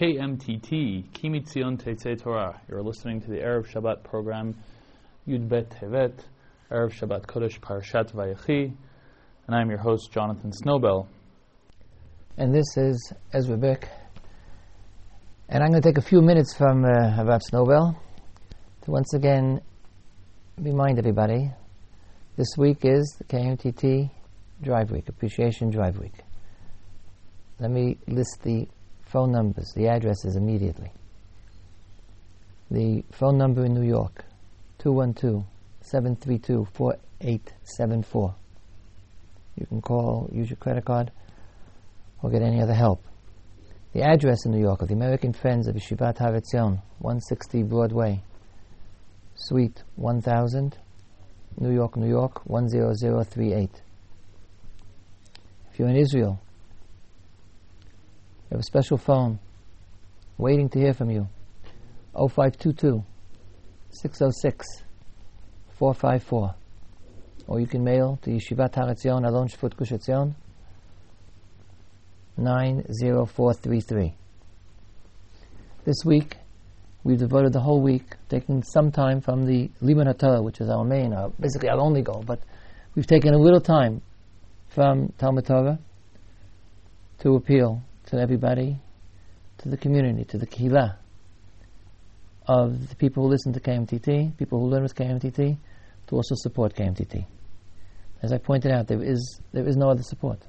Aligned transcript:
KMTT, 0.00 1.12
Ki 1.12 1.28
Mitzion 1.28 1.76
Teitzei 1.76 2.18
Torah. 2.18 2.58
You're 2.70 2.80
listening 2.80 3.20
to 3.20 3.28
the 3.28 3.36
Erev 3.36 3.70
Shabbat 3.70 4.02
program, 4.02 4.56
Yud 5.28 5.46
Bet 5.46 5.68
Tevet, 5.68 6.14
Erev 6.70 6.90
Shabbat 6.90 7.26
Kodesh 7.26 7.60
Parashat 7.60 8.10
Vayechi, 8.12 8.72
and 9.46 9.54
I'm 9.54 9.68
your 9.68 9.78
host, 9.78 10.10
Jonathan 10.10 10.52
Snowbell. 10.52 11.06
And 12.38 12.54
this 12.54 12.78
is 12.78 13.12
Ezra 13.34 13.58
Bick. 13.58 13.90
And 15.50 15.62
I'm 15.62 15.68
going 15.68 15.82
to 15.82 15.86
take 15.86 15.98
a 15.98 16.08
few 16.08 16.22
minutes 16.22 16.56
from 16.56 16.82
uh, 16.82 17.38
Snowbell 17.50 17.94
to 18.84 18.90
once 18.90 19.12
again 19.12 19.60
remind 20.56 20.98
everybody 20.98 21.50
this 22.38 22.48
week 22.56 22.86
is 22.86 23.16
the 23.18 23.24
KMTT 23.24 24.10
Drive 24.62 24.92
Week, 24.92 25.10
Appreciation 25.10 25.68
Drive 25.68 25.98
Week. 25.98 26.14
Let 27.58 27.70
me 27.70 27.98
list 28.06 28.38
the 28.42 28.66
phone 29.10 29.32
numbers, 29.32 29.72
the 29.74 29.88
addresses 29.88 30.36
immediately. 30.36 30.90
The 32.70 33.02
phone 33.10 33.36
number 33.36 33.64
in 33.64 33.74
New 33.74 33.86
York, 33.86 34.24
212 34.78 35.44
732 35.82 36.68
4874. 36.72 38.34
You 39.56 39.66
can 39.66 39.82
call, 39.82 40.30
use 40.32 40.48
your 40.48 40.56
credit 40.56 40.84
card, 40.84 41.10
or 42.22 42.30
get 42.30 42.42
any 42.42 42.62
other 42.62 42.74
help. 42.74 43.02
The 43.92 44.02
address 44.02 44.46
in 44.46 44.52
New 44.52 44.60
York 44.60 44.82
of 44.82 44.88
the 44.88 44.94
American 44.94 45.32
Friends 45.32 45.66
of 45.66 45.74
Yeshivat 45.74 46.18
Har 46.18 46.32
Etzion, 46.32 46.80
160 46.98 47.64
Broadway, 47.64 48.22
Suite 49.34 49.82
1000, 49.96 50.78
New 51.58 51.74
York, 51.74 51.96
New 51.96 52.08
York 52.08 52.42
10038. 52.44 53.70
If 55.72 55.78
you're 55.78 55.88
in 55.88 55.96
Israel, 55.96 56.40
you 58.50 58.56
have 58.56 58.60
a 58.60 58.64
special 58.64 58.98
phone 58.98 59.38
waiting 60.36 60.68
to 60.70 60.78
hear 60.80 60.92
from 60.92 61.08
you. 61.08 61.28
0522 62.14 63.04
606 63.90 64.66
454. 65.78 66.54
Or 67.46 67.60
you 67.60 67.66
can 67.68 67.84
mail 67.84 68.18
to 68.22 68.30
Yeshivat 68.30 68.74
Har 68.74 68.88
Etzion, 68.88 69.24
Alon 69.24 69.48
Shvut 69.48 69.76
Gush 69.76 69.90
Etzion, 69.90 70.34
90433. 72.36 74.14
This 75.84 76.04
week, 76.04 76.36
we've 77.04 77.18
devoted 77.18 77.52
the 77.52 77.60
whole 77.60 77.80
week 77.80 78.16
taking 78.28 78.64
some 78.64 78.90
time 78.90 79.20
from 79.20 79.46
the 79.46 79.70
Limud 79.80 80.12
HaTorah, 80.12 80.42
which 80.42 80.60
is 80.60 80.68
our 80.68 80.84
main, 80.84 81.12
our, 81.12 81.30
basically 81.38 81.68
our 81.68 81.78
only 81.78 82.02
goal, 82.02 82.24
but 82.26 82.40
we've 82.96 83.06
taken 83.06 83.32
a 83.32 83.38
little 83.38 83.60
time 83.60 84.02
from 84.68 85.12
Talmud 85.18 85.46
Torah 85.46 85.78
to 87.20 87.36
appeal 87.36 87.82
to 88.10 88.18
everybody, 88.18 88.76
to 89.58 89.68
the 89.68 89.76
community, 89.76 90.24
to 90.24 90.36
the 90.36 90.46
kehillah 90.46 90.96
of 92.48 92.88
the 92.88 92.96
people 92.96 93.22
who 93.22 93.30
listen 93.30 93.52
to 93.52 93.60
KMTT, 93.60 94.36
people 94.36 94.58
who 94.58 94.66
learn 94.66 94.82
with 94.82 94.96
KMTT, 94.96 95.56
to 96.08 96.16
also 96.16 96.34
support 96.34 96.74
KMTT. 96.74 97.24
As 98.22 98.32
I 98.32 98.38
pointed 98.38 98.72
out, 98.72 98.88
there 98.88 99.02
is 99.02 99.40
there 99.52 99.66
is 99.66 99.76
no 99.76 99.90
other 99.90 100.02
support, 100.02 100.40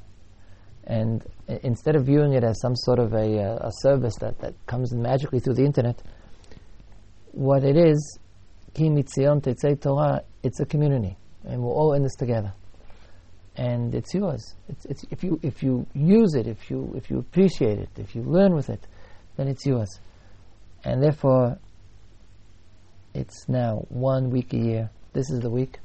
and 0.86 1.24
instead 1.64 1.96
of 1.96 2.06
viewing 2.06 2.34
it 2.34 2.44
as 2.44 2.60
some 2.60 2.76
sort 2.76 2.98
of 2.98 3.14
a, 3.14 3.40
uh, 3.40 3.68
a 3.68 3.72
service 3.82 4.16
that, 4.20 4.40
that 4.40 4.54
comes 4.66 4.94
magically 4.94 5.40
through 5.40 5.54
the 5.54 5.64
internet, 5.64 6.02
what 7.32 7.64
it 7.64 7.78
is, 7.78 8.20
Ki 8.74 8.90
Mitzion 8.90 9.42
Torah, 9.80 10.24
it's 10.42 10.60
a 10.60 10.66
community, 10.66 11.16
and 11.44 11.62
we're 11.62 11.72
all 11.72 11.94
in 11.94 12.02
this 12.02 12.16
together 12.16 12.54
and 13.62 13.94
it's 13.94 14.12
yours. 14.16 14.56
It's, 14.68 14.86
it's, 14.86 15.06
if 15.12 15.24
you 15.24 15.40
if 15.44 15.62
you 15.62 15.86
use 15.94 16.34
it, 16.34 16.48
if 16.48 16.72
you 16.72 16.92
if 16.96 17.12
you 17.12 17.20
appreciate 17.20 17.78
it, 17.78 17.90
if 17.96 18.16
you 18.16 18.24
learn 18.24 18.56
with 18.56 18.72
it, 18.72 18.88
then 19.38 19.48
it's 19.48 19.68
yours. 19.68 20.00
And 20.84 21.04
therefore, 21.04 21.60
it's 23.14 23.48
now 23.48 23.86
one 23.90 24.32
week 24.32 24.54
a 24.54 24.58
year. 24.58 24.90
This 25.14 25.30
is 25.30 25.42
the 25.42 25.52
week. 25.52 25.78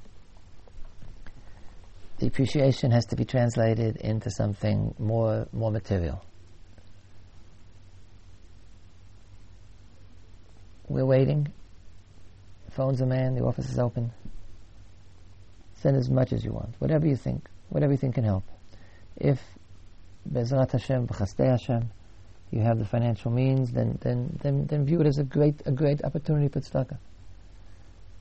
The 2.19 2.28
appreciation 2.28 2.92
has 2.92 3.04
to 3.06 3.16
be 3.16 3.26
translated 3.26 3.97
into 3.97 4.31
something 4.31 4.94
more 4.98 5.47
more 5.53 5.70
material. 5.70 6.25
We're 10.88 11.04
waiting. 11.04 11.48
Phones 12.70 13.03
are 13.03 13.06
man, 13.06 13.34
The 13.34 13.44
office 13.44 13.69
is 13.69 13.78
open. 13.78 14.12
Send 15.75 15.98
as 15.98 16.08
much 16.08 16.32
as 16.32 16.43
you 16.43 16.53
want, 16.53 16.75
whatever 16.78 17.06
you 17.06 17.16
think 17.16 17.47
what 17.69 17.82
everything 17.82 18.12
can 18.12 18.25
help. 18.25 18.44
If 19.16 19.41
Bezrat 20.31 20.72
Hashem, 20.72 21.06
B'chasdei 21.06 21.50
Hashem, 21.50 21.91
you 22.50 22.60
have 22.60 22.78
the 22.78 22.84
financial 22.84 23.31
means, 23.31 23.72
then, 23.72 23.99
then, 24.00 24.38
then, 24.43 24.66
then 24.66 24.84
view 24.84 25.00
it 25.00 25.06
as 25.06 25.19
a 25.19 25.25
great, 25.25 25.62
a 25.66 25.72
great 25.72 26.05
opportunity 26.05 26.49
for 26.49 26.60
tzedakah. 26.60 26.99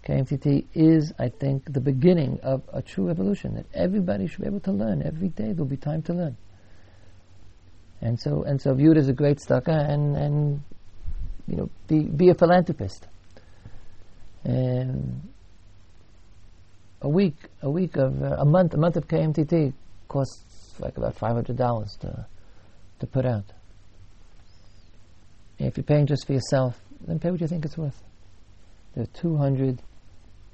KMTT 0.05 0.65
is, 0.73 1.13
I 1.17 1.29
think, 1.29 1.71
the 1.71 1.81
beginning 1.81 2.39
of 2.43 2.61
a 2.71 2.81
true 2.81 3.09
evolution 3.09 3.55
that 3.55 3.65
everybody 3.73 4.27
should 4.27 4.41
be 4.41 4.47
able 4.47 4.59
to 4.61 4.71
learn. 4.71 5.01
Every 5.01 5.29
day 5.29 5.51
there'll 5.51 5.65
be 5.65 5.77
time 5.77 6.01
to 6.03 6.13
learn. 6.13 6.37
And 8.01 8.19
so, 8.19 8.43
and 8.43 8.61
so 8.61 8.73
view 8.73 8.91
it 8.91 8.97
as 8.97 9.07
a 9.07 9.13
great 9.13 9.37
tzedakah 9.37 9.89
and, 9.89 10.15
and 10.15 10.63
you 11.47 11.55
know, 11.55 11.69
be, 11.87 12.03
be 12.03 12.29
a 12.29 12.35
philanthropist. 12.35 13.07
And 14.43 15.27
a 17.05 17.07
week, 17.07 17.35
a 17.61 17.69
week 17.69 17.97
of 17.97 18.19
uh, 18.21 18.37
a 18.39 18.45
month, 18.45 18.73
a 18.73 18.77
month 18.77 18.97
of 18.97 19.07
KMTT 19.07 19.73
costs 20.07 20.73
like 20.79 20.97
about 20.97 21.15
five 21.15 21.33
hundred 21.35 21.55
dollars 21.55 21.95
to 22.01 22.25
to 22.99 23.05
put 23.05 23.27
out. 23.27 23.45
If 25.59 25.77
you're 25.77 25.83
paying 25.83 26.07
just 26.07 26.25
for 26.25 26.33
yourself, 26.33 26.79
then 27.05 27.19
pay 27.19 27.29
what 27.29 27.39
you 27.39 27.47
think 27.47 27.63
it's 27.63 27.77
worth. 27.77 28.01
There 28.95 29.03
are 29.03 29.21
two 29.21 29.37
hundred 29.37 29.83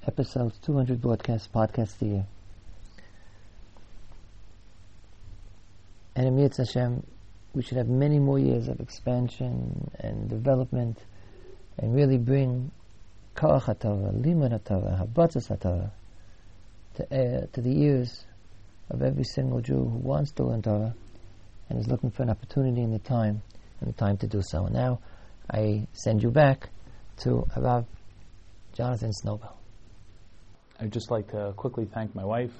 episodes, 0.06 0.60
two 0.60 0.76
hundred 0.76 1.00
broadcasts, 1.00 1.48
podcasts 1.48 2.02
a 2.02 2.06
year. 2.06 2.26
And 6.18 6.28
in 6.28 6.36
Mitzvah 6.36 6.66
Hashem, 6.66 7.08
we 7.54 7.64
should 7.64 7.78
have 7.78 7.88
many 7.88 8.20
more 8.20 8.40
years 8.40 8.68
of 8.68 8.82
expansion 8.82 9.90
and 10.00 10.28
development 10.28 10.98
and 11.78 11.96
really 11.96 12.18
bring 12.18 12.72
Koach 13.38 13.64
HaTorah, 13.64 14.22
Limud 14.22 14.52
HaTorah, 14.60 15.00
Hafatzas 15.00 15.48
HaTorah 15.48 15.92
to, 16.96 17.04
uh, 17.04 17.46
to 17.54 17.62
the 17.62 17.82
ears 17.84 18.26
of 18.90 19.02
every 19.02 19.24
single 19.24 19.62
Jew 19.62 19.76
who 19.76 20.00
wants 20.00 20.32
to 20.34 20.44
learn 20.44 20.62
Torah 20.62 20.94
and 21.70 21.80
is 21.80 21.88
looking 21.88 22.12
for 22.12 22.24
an 22.24 22.30
opportunity 22.30 22.82
in 22.82 22.92
the 22.92 23.00
time 23.00 23.42
and 23.80 23.90
the 23.90 23.98
time 23.98 24.18
to 24.18 24.28
do 24.28 24.42
so. 24.42 24.66
And 24.66 24.76
now 24.76 25.00
I 25.50 25.88
send 25.94 26.22
you 26.22 26.30
back 26.30 26.70
to 27.22 27.46
Rav 27.56 27.86
Jonathan 28.74 29.12
Snowbell. 29.14 29.56
I'd 30.80 30.92
just 30.92 31.12
like 31.12 31.32
to 31.32 31.54
quickly 31.56 31.86
thank 31.86 32.16
my 32.16 32.26
wife, 32.26 32.54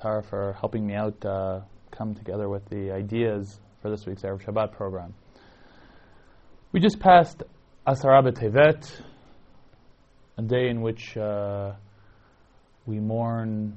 Tara, 0.00 0.22
for 0.22 0.54
helping 0.60 0.86
me 0.86 0.94
out 0.94 1.24
uh, 1.24 1.60
come 1.90 2.14
together 2.14 2.48
with 2.48 2.68
the 2.68 2.92
ideas 2.92 3.58
for 3.82 3.90
this 3.90 4.06
week's 4.06 4.22
Erev 4.22 4.42
Shabbat 4.42 4.72
program. 4.72 5.14
We 6.72 6.80
just 6.80 7.00
passed 7.00 7.42
Asara 7.86 8.22
B'Tevet, 8.22 8.90
a 10.38 10.42
day 10.42 10.68
in 10.68 10.82
which 10.82 11.16
uh, 11.16 11.72
we 12.86 13.00
mourn 13.00 13.76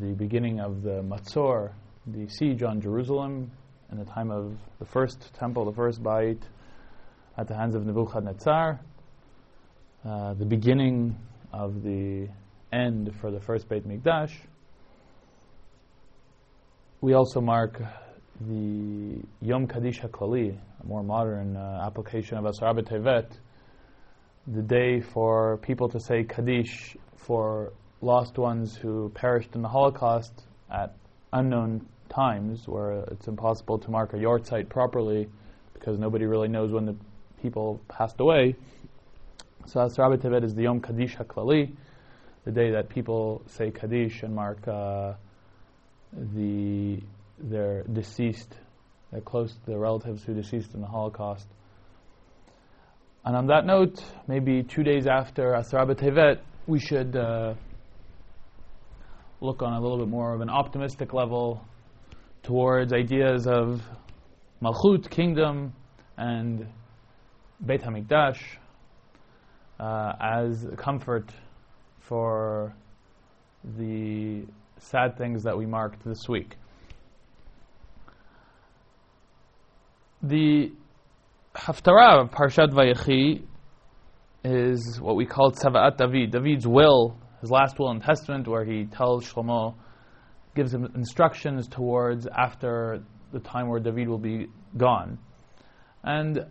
the 0.00 0.12
beginning 0.12 0.60
of 0.60 0.82
the 0.82 1.02
Matzor, 1.02 1.72
the 2.06 2.28
siege 2.28 2.62
on 2.62 2.80
Jerusalem, 2.80 3.50
in 3.92 3.98
the 3.98 4.04
time 4.04 4.30
of 4.30 4.56
the 4.80 4.84
first 4.84 5.32
temple, 5.34 5.64
the 5.64 5.72
first 5.72 6.02
Beit, 6.02 6.42
at 7.38 7.46
the 7.46 7.54
hands 7.54 7.74
of 7.76 7.86
Nebuchadnezzar, 7.86 8.80
uh, 10.04 10.34
the 10.34 10.44
beginning 10.44 11.16
of 11.52 11.82
the 11.82 12.28
end 12.72 13.14
for 13.20 13.30
the 13.30 13.40
first 13.40 13.68
Beit 13.68 13.86
Mikdash. 13.86 14.32
We 17.00 17.14
also 17.14 17.40
mark 17.40 17.80
the 18.40 19.20
Yom 19.40 19.68
Kaddish 19.68 20.00
HaKlali, 20.00 20.58
a 20.82 20.86
more 20.86 21.02
modern 21.04 21.56
uh, 21.56 21.84
application 21.86 22.38
of 22.38 22.46
Asar 22.46 22.74
Tevet, 22.74 23.30
the 24.46 24.62
day 24.62 25.00
for 25.00 25.58
people 25.58 25.88
to 25.88 26.00
say 26.00 26.24
Kaddish 26.24 26.96
for 27.16 27.72
lost 28.00 28.38
ones 28.38 28.76
who 28.76 29.10
perished 29.14 29.54
in 29.54 29.62
the 29.62 29.68
Holocaust 29.68 30.32
at 30.70 30.96
unknown 31.32 31.86
times 32.08 32.66
where 32.66 33.04
it's 33.10 33.28
impossible 33.28 33.78
to 33.78 33.90
mark 33.90 34.12
a 34.12 34.16
yahrzeit 34.16 34.68
properly 34.68 35.28
because 35.74 35.98
nobody 35.98 36.26
really 36.26 36.48
knows 36.48 36.72
when 36.72 36.86
the 36.86 36.96
people 37.40 37.80
passed 37.88 38.20
away. 38.20 38.56
So 39.66 39.80
Asra 39.80 40.16
Tevet 40.18 40.44
is 40.44 40.54
the 40.54 40.62
Yom 40.62 40.80
Kaddish 40.80 41.16
HaKlali, 41.16 41.70
the 42.44 42.50
day 42.50 42.70
that 42.72 42.88
people 42.88 43.42
say 43.46 43.70
Kaddish 43.70 44.24
and 44.24 44.34
mark 44.34 44.66
uh, 44.66 45.14
the 46.12 47.00
their 47.38 47.84
deceased, 47.84 48.54
their 49.10 49.20
close, 49.20 49.56
their 49.66 49.78
relatives 49.78 50.24
who 50.24 50.34
deceased 50.34 50.74
in 50.74 50.80
the 50.80 50.86
Holocaust. 50.86 51.46
And 53.24 53.36
on 53.36 53.46
that 53.46 53.64
note, 53.64 54.04
maybe 54.26 54.64
two 54.64 54.82
days 54.82 55.06
after 55.06 55.54
Asra 55.54 55.86
Tevet, 55.86 56.40
we 56.66 56.80
should 56.80 57.14
uh, 57.14 57.54
look 59.40 59.62
on 59.62 59.74
a 59.74 59.80
little 59.80 59.98
bit 59.98 60.08
more 60.08 60.34
of 60.34 60.40
an 60.40 60.50
optimistic 60.50 61.12
level 61.12 61.64
towards 62.42 62.92
ideas 62.92 63.46
of 63.46 63.80
Malchut, 64.60 65.08
kingdom, 65.08 65.72
and 66.16 66.66
Beit 67.64 67.82
HaMikdash 67.82 68.40
uh, 69.78 70.12
as 70.20 70.66
comfort 70.76 71.30
for 72.00 72.74
the 73.76 74.44
sad 74.78 75.16
things 75.16 75.44
that 75.44 75.56
we 75.56 75.64
marked 75.64 76.04
this 76.04 76.28
week. 76.28 76.56
The 80.24 80.72
Haftarah 81.54 82.22
of 82.22 82.30
Parshat 82.30 82.70
Vayechi 82.70 83.42
is 84.42 84.98
what 84.98 85.16
we 85.16 85.26
call 85.26 85.52
Tzavaat 85.52 85.98
David, 85.98 86.30
David's 86.30 86.66
will, 86.66 87.18
his 87.42 87.50
last 87.50 87.78
will 87.78 87.90
and 87.90 88.02
testament, 88.02 88.48
where 88.48 88.64
he 88.64 88.86
tells 88.86 89.30
Shlomo, 89.30 89.74
gives 90.54 90.72
him 90.72 90.90
instructions 90.94 91.68
towards 91.68 92.26
after 92.26 93.02
the 93.32 93.40
time 93.40 93.68
where 93.68 93.80
David 93.80 94.08
will 94.08 94.18
be 94.18 94.46
gone. 94.78 95.18
And 96.02 96.46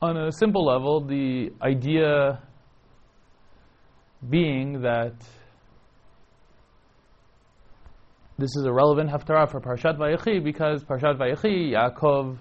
on 0.00 0.16
a 0.16 0.32
simple 0.32 0.64
level, 0.64 1.04
the 1.04 1.50
idea 1.60 2.40
being 4.28 4.80
that 4.80 5.14
this 8.38 8.56
is 8.56 8.64
a 8.64 8.72
relevant 8.72 9.10
haftarah 9.10 9.50
for 9.50 9.60
Parshat 9.60 9.98
Vayechi 9.98 10.42
because 10.42 10.82
Parshat 10.84 11.18
Vayechi, 11.18 11.72
Yaakov 11.72 12.38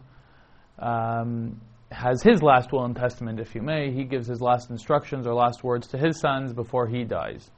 um, 0.79 1.59
has 1.91 2.23
his 2.23 2.41
last 2.41 2.71
will 2.71 2.85
and 2.85 2.95
testament, 2.95 3.39
if 3.39 3.53
you 3.53 3.61
may. 3.61 3.91
He 3.91 4.03
gives 4.03 4.27
his 4.27 4.41
last 4.41 4.69
instructions 4.69 5.27
or 5.27 5.33
last 5.33 5.63
words 5.63 5.87
to 5.89 5.97
his 5.97 6.19
sons 6.19 6.53
before 6.53 6.87
he 6.87 7.03
dies. 7.03 7.51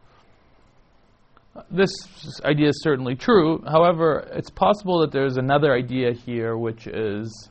This 1.69 1.91
idea 2.43 2.69
is 2.69 2.81
certainly 2.81 3.15
true. 3.15 3.63
However, 3.67 4.27
it's 4.33 4.49
possible 4.49 4.99
that 5.01 5.11
there's 5.11 5.37
another 5.37 5.71
idea 5.71 6.11
here 6.13 6.57
which 6.57 6.87
is 6.87 7.49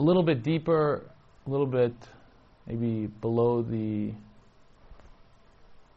a 0.00 0.02
little 0.02 0.22
bit 0.22 0.42
deeper, 0.42 1.02
a 1.46 1.50
little 1.50 1.66
bit 1.66 1.92
maybe 2.66 3.06
below 3.20 3.62
the 3.62 4.12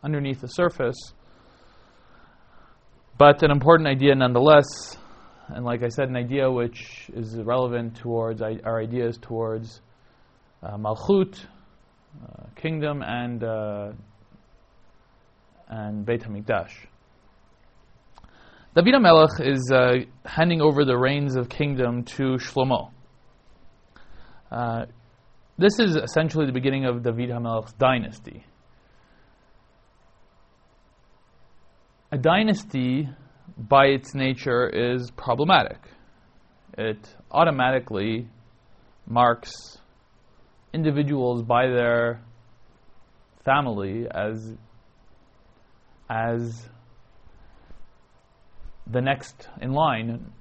underneath 0.03 0.41
the 0.41 0.47
surface, 0.47 0.97
but 3.17 3.41
an 3.43 3.51
important 3.51 3.87
idea 3.87 4.15
nonetheless. 4.15 4.97
And 5.53 5.65
like 5.65 5.83
I 5.83 5.89
said, 5.89 6.09
an 6.09 6.15
idea 6.15 6.49
which 6.49 7.09
is 7.13 7.35
relevant 7.35 7.97
towards 7.97 8.41
our 8.41 8.81
ideas 8.81 9.17
towards 9.19 9.81
uh, 10.61 10.77
Malchut, 10.77 11.43
uh, 12.23 12.43
kingdom, 12.55 13.01
and 13.01 13.43
uh, 13.43 13.91
and 15.67 16.05
Beit 16.05 16.21
Hamikdash. 16.21 16.71
David 18.75 18.93
HaMelech 18.93 19.39
is 19.39 19.71
uh, 19.71 20.05
handing 20.25 20.61
over 20.61 20.85
the 20.85 20.97
reins 20.97 21.35
of 21.35 21.49
kingdom 21.49 22.03
to 22.03 22.37
Shlomo. 22.37 22.91
Uh, 24.51 24.85
this 25.57 25.79
is 25.79 25.95
essentially 25.95 26.45
the 26.45 26.51
beginning 26.51 26.85
of 26.85 27.03
David 27.03 27.29
HaMelech's 27.29 27.73
dynasty. 27.73 28.45
A 32.11 32.17
dynasty, 32.17 33.09
by 33.59 33.87
its 33.87 34.15
nature, 34.15 34.69
is 34.69 35.11
problematic. 35.11 35.79
It 36.77 37.13
automatically 37.31 38.29
marks 39.05 39.53
individuals 40.73 41.43
by 41.43 41.67
their 41.67 42.21
family 43.43 44.05
as 44.09 44.53
as 46.09 46.69
the 48.87 49.01
next 49.01 49.47
in 49.61 49.73
line 49.73 50.31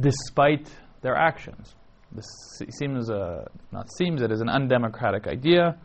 despite 0.00 0.70
their 1.02 1.16
actions. 1.16 1.74
This 2.12 2.26
seems 2.78 3.10
uh, 3.10 3.44
not 3.72 3.88
seems 3.98 4.22
it 4.22 4.30
is 4.30 4.40
an 4.40 4.48
undemocratic 4.48 5.26
idea. 5.26 5.76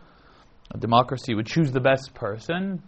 A 0.72 0.78
democracy 0.78 1.34
would 1.34 1.48
choose 1.48 1.72
the 1.72 1.80
best 1.80 2.14
person, 2.14 2.84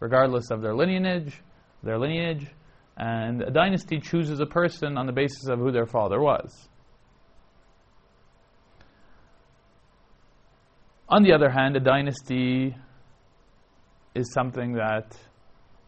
regardless 0.00 0.50
of 0.50 0.62
their 0.62 0.74
lineage, 0.74 1.42
their 1.82 1.98
lineage, 1.98 2.46
and 3.00 3.40
a 3.40 3.50
dynasty 3.50 3.98
chooses 3.98 4.40
a 4.40 4.46
person 4.46 4.98
on 4.98 5.06
the 5.06 5.12
basis 5.12 5.48
of 5.48 5.58
who 5.58 5.72
their 5.72 5.86
father 5.86 6.20
was. 6.20 6.68
On 11.08 11.22
the 11.22 11.32
other 11.32 11.48
hand, 11.48 11.76
a 11.76 11.80
dynasty 11.80 12.76
is 14.14 14.30
something 14.34 14.74
that 14.74 15.16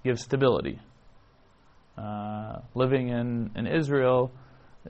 gives 0.03 0.23
stability. 0.23 0.81
Uh, 1.99 2.61
living 2.75 3.09
in, 3.11 3.51
in 3.57 3.67
Israel, 3.67 4.33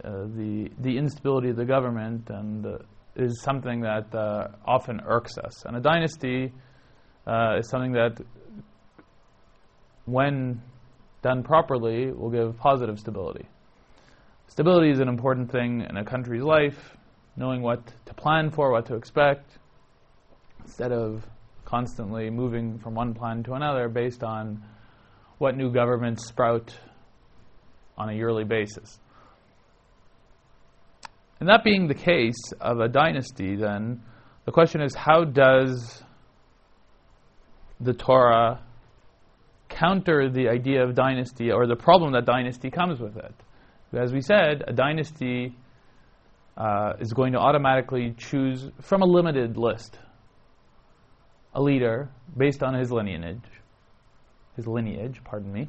uh, 0.05 0.11
the, 0.37 0.71
the 0.79 0.97
instability 0.97 1.51
of 1.51 1.57
the 1.57 1.65
government 1.65 2.31
and 2.31 2.65
uh, 2.65 2.79
is 3.17 3.43
something 3.43 3.81
that 3.81 4.15
uh, 4.15 4.47
often 4.65 5.01
irks 5.05 5.37
us. 5.39 5.65
And 5.65 5.77
a 5.77 5.81
dynasty 5.81 6.53
uh, 7.27 7.57
is 7.59 7.69
something 7.69 7.93
that, 7.93 8.17
when 10.05 10.63
done 11.23 11.43
properly, 11.43 12.13
will 12.13 12.31
give 12.31 12.59
positive 12.59 12.99
stability. 12.99 13.47
Stability 14.49 14.91
is 14.91 15.01
an 15.01 15.09
important 15.09 15.51
thing 15.51 15.87
in 15.89 15.97
a 15.97 16.05
country's 16.05 16.43
life, 16.43 16.97
knowing 17.37 17.63
what 17.63 17.81
to 18.07 18.15
plan 18.15 18.51
for, 18.51 18.71
what 18.71 18.87
to 18.87 18.95
expect, 18.95 19.59
instead 20.61 20.93
of 20.93 21.25
constantly 21.65 22.29
moving 22.29 22.79
from 22.79 22.95
one 22.95 23.15
plan 23.15 23.43
to 23.45 23.55
another 23.55 23.89
based 23.89 24.23
on 24.23 24.63
what 25.39 25.57
new 25.57 25.73
governments 25.73 26.27
sprout 26.27 26.77
on 27.97 28.11
a 28.11 28.13
yearly 28.13 28.45
basis. 28.45 28.99
And 31.41 31.49
that 31.49 31.65
being 31.65 31.89
the 31.89 31.95
case 31.95 32.53
of 32.61 32.79
a 32.79 32.89
dynasty, 32.89 33.57
then, 33.57 34.03
the 34.45 34.53
question 34.53 34.81
is 34.81 34.95
how 34.95 35.25
does 35.25 36.03
the 37.81 37.95
Torah 37.95 38.61
counter 39.73 40.31
the 40.31 40.49
idea 40.49 40.83
of 40.83 40.95
dynasty 40.95 41.51
or 41.51 41.67
the 41.67 41.77
problem 41.77 42.13
that 42.13 42.25
dynasty 42.25 42.71
comes 42.71 43.01
with 43.01 43.17
it? 43.17 43.35
As 43.93 44.13
we 44.13 44.21
said, 44.21 44.65
a 44.67 44.73
dynasty 44.73 45.55
uh, 46.57 46.95
is 47.01 47.13
going 47.13 47.33
to 47.33 47.39
automatically 47.39 48.15
choose 48.17 48.71
from 48.81 49.03
a 49.03 49.07
limited 49.07 49.57
list 49.57 49.99
a 51.55 51.61
leader 51.61 52.09
based 52.35 52.63
on 52.63 52.73
his 52.73 52.91
lineage, 52.91 53.45
his 54.57 54.67
lineage, 54.67 55.21
pardon 55.23 55.53
me. 55.53 55.69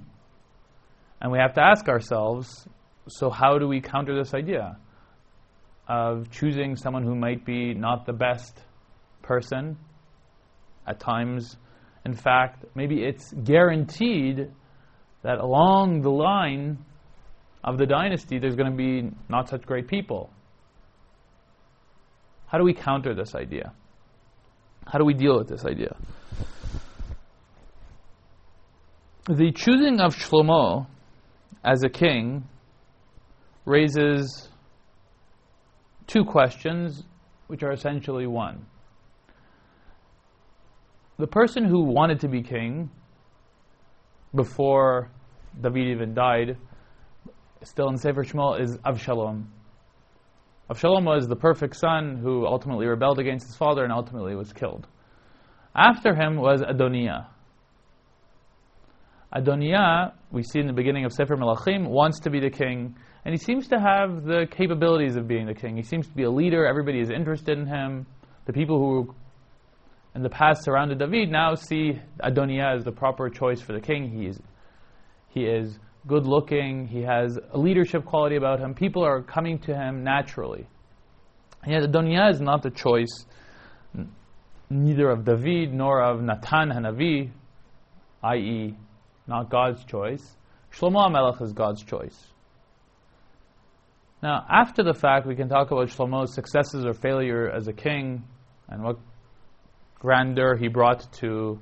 And 1.20 1.30
we 1.30 1.40
have 1.40 1.54
to 1.56 1.62
ask 1.62 1.90
ourselves, 1.90 2.68
so 3.10 3.30
how 3.30 3.58
do 3.58 3.68
we 3.68 3.82
counter 3.82 4.18
this 4.18 4.34
idea? 4.34 4.78
of 5.88 6.32
choosing 6.32 6.76
someone 6.76 7.04
who 7.04 7.16
might 7.16 7.46
be 7.46 7.74
not 7.74 8.06
the 8.06 8.14
best 8.14 8.58
person 9.22 9.78
at 10.88 11.00
times. 11.00 11.58
In 12.06 12.14
fact, 12.14 12.66
maybe 12.76 13.04
it's 13.04 13.32
guaranteed 13.34 14.52
that 15.24 15.38
along 15.38 16.02
the 16.02 16.10
line 16.10 16.78
of 17.64 17.78
the 17.78 17.86
dynasty, 17.86 18.40
there's 18.40 18.56
going 18.56 18.70
to 18.70 18.78
be 18.78 19.10
not 19.30 19.48
such 19.48 19.62
great 19.64 19.88
people. 19.88 20.30
How 22.48 22.58
do 22.58 22.66
we 22.66 22.74
counter 22.74 23.16
this 23.16 23.34
idea? 23.36 23.74
How 24.86 25.00
do 25.00 25.06
we 25.06 25.14
deal 25.14 25.38
with 25.38 25.48
this 25.48 25.66
idea? 25.66 25.96
The 29.28 29.54
choosing 29.54 30.02
of 30.02 30.14
Shlomo 30.16 30.88
as 31.64 31.84
a 31.84 31.90
king 31.90 32.44
raises 33.66 34.50
two 36.08 36.26
questions, 36.26 37.04
which 37.48 37.64
are 37.64 37.72
essentially 37.72 38.28
one. 38.28 38.66
The 41.20 41.28
person 41.28 41.66
who 41.66 41.84
wanted 41.84 42.22
to 42.22 42.28
be 42.28 42.42
king 42.42 42.90
before 44.34 45.12
David 45.62 45.88
even 45.90 46.14
died, 46.16 46.58
still 47.64 47.90
in 47.90 47.98
Sefer 47.98 48.24
Shmuel, 48.24 48.60
is 48.60 48.78
Avshalom. 48.80 49.46
Avshalom 50.72 51.06
was 51.06 51.28
the 51.28 51.36
perfect 51.36 51.76
son 51.76 52.18
who 52.18 52.48
ultimately 52.48 52.88
rebelled 52.88 53.20
against 53.20 53.46
his 53.46 53.56
father 53.56 53.84
and 53.84 53.94
ultimately 53.94 54.36
was 54.36 54.52
killed. 54.54 54.88
After 55.76 56.16
him 56.16 56.38
was 56.38 56.62
Adoniah. 56.62 57.28
Adoniah, 59.36 60.14
we 60.32 60.42
see 60.42 60.60
in 60.60 60.68
the 60.68 60.74
beginning 60.74 61.06
of 61.06 61.14
Sefer 61.14 61.36
Melachim, 61.36 61.90
wants 61.90 62.20
to 62.22 62.32
be 62.32 62.40
the 62.40 62.50
king 62.50 62.96
and 63.26 63.34
he 63.34 63.38
seems 63.38 63.68
to 63.70 63.80
have 63.80 64.24
the 64.24 64.48
capabilities 64.52 65.16
of 65.16 65.28
being 65.28 65.46
the 65.46 65.54
king. 65.54 65.78
He 65.78 65.84
seems 65.84 66.08
to 66.08 66.14
be 66.14 66.24
a 66.24 66.30
leader. 66.30 66.66
Everybody 66.66 67.00
is 67.00 67.10
interested 67.10 67.58
in 67.58 67.66
him. 67.66 68.06
The 68.46 68.54
people 68.54 68.78
who 68.78 69.16
in 70.16 70.22
the 70.22 70.30
past 70.30 70.64
surrounded 70.64 71.00
David 71.00 71.30
now 71.30 71.56
see 71.56 72.00
Adoniah 72.22 72.76
as 72.76 72.84
the 72.84 72.92
proper 72.92 73.30
choice 73.30 73.62
for 73.62 73.74
the 73.74 73.82
king. 73.82 74.12
He 74.12 74.28
is, 74.28 74.40
he 75.30 75.46
is 75.46 75.80
good 76.08 76.26
looking. 76.26 76.88
He 76.88 77.02
has 77.02 77.40
a 77.52 77.58
leadership 77.58 78.06
quality 78.06 78.36
about 78.36 78.60
him. 78.60 78.74
People 78.74 79.04
are 79.04 79.22
coming 79.22 79.60
to 79.60 79.76
him 79.76 80.04
naturally. 80.04 80.68
And 81.64 81.72
yet 81.72 81.84
Adoniah 81.84 82.30
is 82.32 82.42
not 82.42 82.62
the 82.62 82.70
choice 82.70 83.26
neither 84.70 85.10
of 85.10 85.24
David 85.24 85.74
nor 85.74 86.02
of 86.02 86.22
Natan 86.22 86.72
Hanavi, 86.72 87.32
i.e., 88.24 88.78
not 89.28 89.50
God's 89.50 89.84
choice. 89.86 90.36
Shlomo 90.74 91.08
HaMelech 91.08 91.42
is 91.42 91.54
God's 91.54 91.84
choice. 91.84 92.28
Now, 94.22 94.46
after 94.50 94.84
the 94.84 94.94
fact, 94.94 95.28
we 95.28 95.36
can 95.36 95.50
talk 95.50 95.72
about 95.72 95.90
Shlomo's 95.90 96.34
successes 96.34 96.86
or 96.86 96.94
failure 96.94 97.50
as 97.50 97.68
a 97.68 97.74
king 97.74 98.24
and 98.70 98.84
what 98.84 98.98
grandeur 100.04 100.58
he 100.58 100.68
brought 100.68 101.12
to 101.14 101.58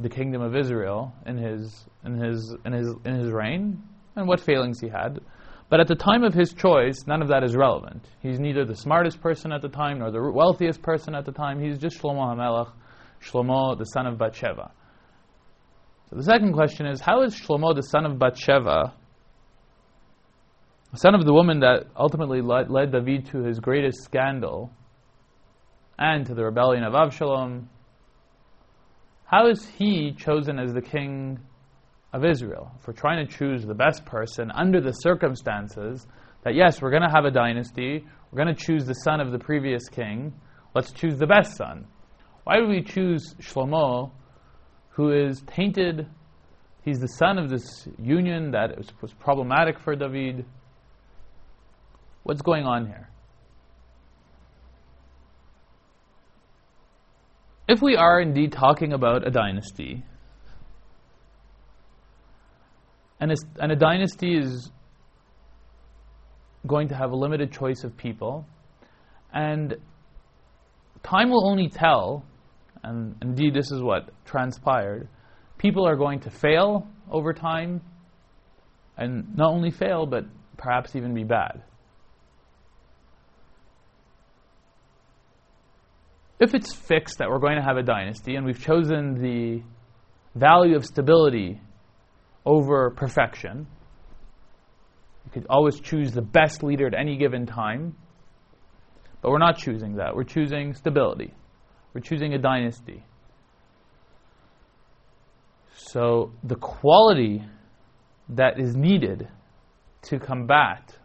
the 0.00 0.08
kingdom 0.08 0.42
of 0.42 0.56
Israel 0.56 1.14
in 1.24 1.36
his 1.36 1.86
in 2.04 2.18
his 2.18 2.54
in 2.66 2.72
his 2.72 2.94
in 3.04 3.14
his 3.14 3.30
reign 3.30 3.80
and 4.16 4.26
what 4.26 4.40
failings 4.40 4.80
he 4.80 4.88
had. 4.88 5.20
But 5.70 5.80
at 5.80 5.86
the 5.86 5.94
time 5.94 6.24
of 6.24 6.34
his 6.34 6.52
choice, 6.52 7.04
none 7.06 7.22
of 7.22 7.28
that 7.28 7.44
is 7.44 7.54
relevant. 7.54 8.04
He's 8.20 8.40
neither 8.40 8.64
the 8.64 8.74
smartest 8.74 9.20
person 9.20 9.52
at 9.52 9.62
the 9.62 9.68
time 9.68 10.00
nor 10.00 10.10
the 10.10 10.32
wealthiest 10.32 10.82
person 10.82 11.14
at 11.14 11.24
the 11.24 11.32
time. 11.32 11.60
He's 11.60 11.78
just 11.78 12.00
Shlomo 12.00 12.34
HaMelech, 12.34 12.72
Shlomo, 13.22 13.78
the 13.78 13.84
son 13.84 14.06
of 14.06 14.18
Bathsheba. 14.18 14.72
So 16.10 16.16
the 16.16 16.22
second 16.22 16.54
question 16.54 16.86
is, 16.86 17.00
how 17.00 17.22
is 17.22 17.34
Shlomo, 17.34 17.74
the 17.76 17.82
son 17.82 18.06
of 18.06 18.18
Bathsheba, 18.18 18.94
the 20.90 20.98
son 20.98 21.14
of 21.14 21.26
the 21.26 21.34
woman 21.34 21.60
that 21.60 21.84
ultimately 21.94 22.40
led, 22.40 22.70
led 22.70 22.90
David 22.90 23.26
to 23.26 23.44
his 23.44 23.60
greatest 23.60 24.02
scandal 24.02 24.72
and 25.98 26.26
to 26.26 26.34
the 26.34 26.44
rebellion 26.44 26.84
of 26.84 26.92
Avshalom, 26.92 27.66
how 29.24 29.48
is 29.48 29.68
he 29.76 30.12
chosen 30.12 30.58
as 30.58 30.72
the 30.72 30.80
king 30.80 31.38
of 32.12 32.24
Israel? 32.24 32.70
We're 32.86 32.94
trying 32.94 33.26
to 33.26 33.32
choose 33.32 33.66
the 33.66 33.74
best 33.74 34.04
person 34.06 34.50
under 34.52 34.80
the 34.80 34.92
circumstances 34.92 36.06
that, 36.44 36.54
yes, 36.54 36.80
we're 36.80 36.90
going 36.90 37.02
to 37.02 37.10
have 37.10 37.24
a 37.24 37.30
dynasty, 37.30 38.04
we're 38.30 38.42
going 38.42 38.54
to 38.54 38.64
choose 38.64 38.86
the 38.86 38.94
son 38.94 39.20
of 39.20 39.32
the 39.32 39.38
previous 39.38 39.88
king, 39.88 40.32
let's 40.74 40.92
choose 40.92 41.18
the 41.18 41.26
best 41.26 41.56
son. 41.56 41.86
Why 42.44 42.56
do 42.56 42.66
we 42.66 42.82
choose 42.82 43.34
Shlomo, 43.40 44.12
who 44.90 45.12
is 45.12 45.42
tainted? 45.46 46.06
He's 46.82 47.00
the 47.00 47.08
son 47.08 47.38
of 47.38 47.50
this 47.50 47.86
union 47.98 48.52
that 48.52 48.78
was 49.02 49.12
problematic 49.12 49.78
for 49.78 49.94
David. 49.94 50.46
What's 52.22 52.40
going 52.40 52.64
on 52.64 52.86
here? 52.86 53.10
If 57.68 57.82
we 57.82 57.96
are 57.96 58.18
indeed 58.18 58.52
talking 58.52 58.94
about 58.94 59.26
a 59.26 59.30
dynasty, 59.30 60.02
and 63.20 63.30
a, 63.30 63.36
and 63.60 63.70
a 63.70 63.76
dynasty 63.76 64.38
is 64.38 64.72
going 66.66 66.88
to 66.88 66.94
have 66.94 67.10
a 67.10 67.14
limited 67.14 67.52
choice 67.52 67.84
of 67.84 67.94
people, 67.94 68.46
and 69.34 69.76
time 71.02 71.28
will 71.28 71.46
only 71.46 71.68
tell, 71.68 72.24
and 72.82 73.14
indeed 73.20 73.52
this 73.52 73.70
is 73.70 73.82
what 73.82 74.10
transpired, 74.24 75.06
people 75.58 75.86
are 75.86 75.96
going 75.96 76.20
to 76.20 76.30
fail 76.30 76.88
over 77.10 77.34
time, 77.34 77.82
and 78.96 79.36
not 79.36 79.50
only 79.50 79.70
fail, 79.70 80.06
but 80.06 80.24
perhaps 80.56 80.96
even 80.96 81.12
be 81.12 81.24
bad. 81.24 81.62
If 86.40 86.54
it's 86.54 86.72
fixed 86.72 87.18
that 87.18 87.28
we're 87.28 87.40
going 87.40 87.56
to 87.56 87.62
have 87.62 87.76
a 87.76 87.82
dynasty 87.82 88.36
and 88.36 88.46
we've 88.46 88.62
chosen 88.62 89.20
the 89.20 89.62
value 90.34 90.76
of 90.76 90.84
stability 90.84 91.60
over 92.44 92.90
perfection, 92.90 93.66
you 95.24 95.30
could 95.32 95.46
always 95.50 95.80
choose 95.80 96.12
the 96.12 96.22
best 96.22 96.62
leader 96.62 96.86
at 96.86 96.94
any 96.94 97.16
given 97.16 97.44
time, 97.44 97.96
but 99.20 99.30
we're 99.30 99.38
not 99.38 99.58
choosing 99.58 99.96
that. 99.96 100.14
We're 100.14 100.24
choosing 100.24 100.74
stability. 100.74 101.34
We're 101.92 102.00
choosing 102.00 102.34
a 102.34 102.38
dynasty. 102.38 103.04
So 105.74 106.32
the 106.44 106.56
quality 106.56 107.44
that 108.30 108.60
is 108.60 108.76
needed 108.76 109.28
to 110.02 110.18
combat 110.18 110.96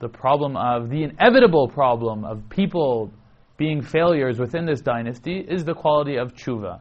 the 0.00 0.08
problem 0.08 0.56
of 0.56 0.90
the 0.90 1.02
inevitable 1.02 1.68
problem 1.68 2.24
of 2.24 2.48
people 2.48 3.12
being 3.56 3.82
failures 3.82 4.38
within 4.38 4.66
this 4.66 4.80
dynasty 4.80 5.38
is 5.38 5.64
the 5.64 5.74
quality 5.74 6.16
of 6.16 6.34
tshuva, 6.34 6.80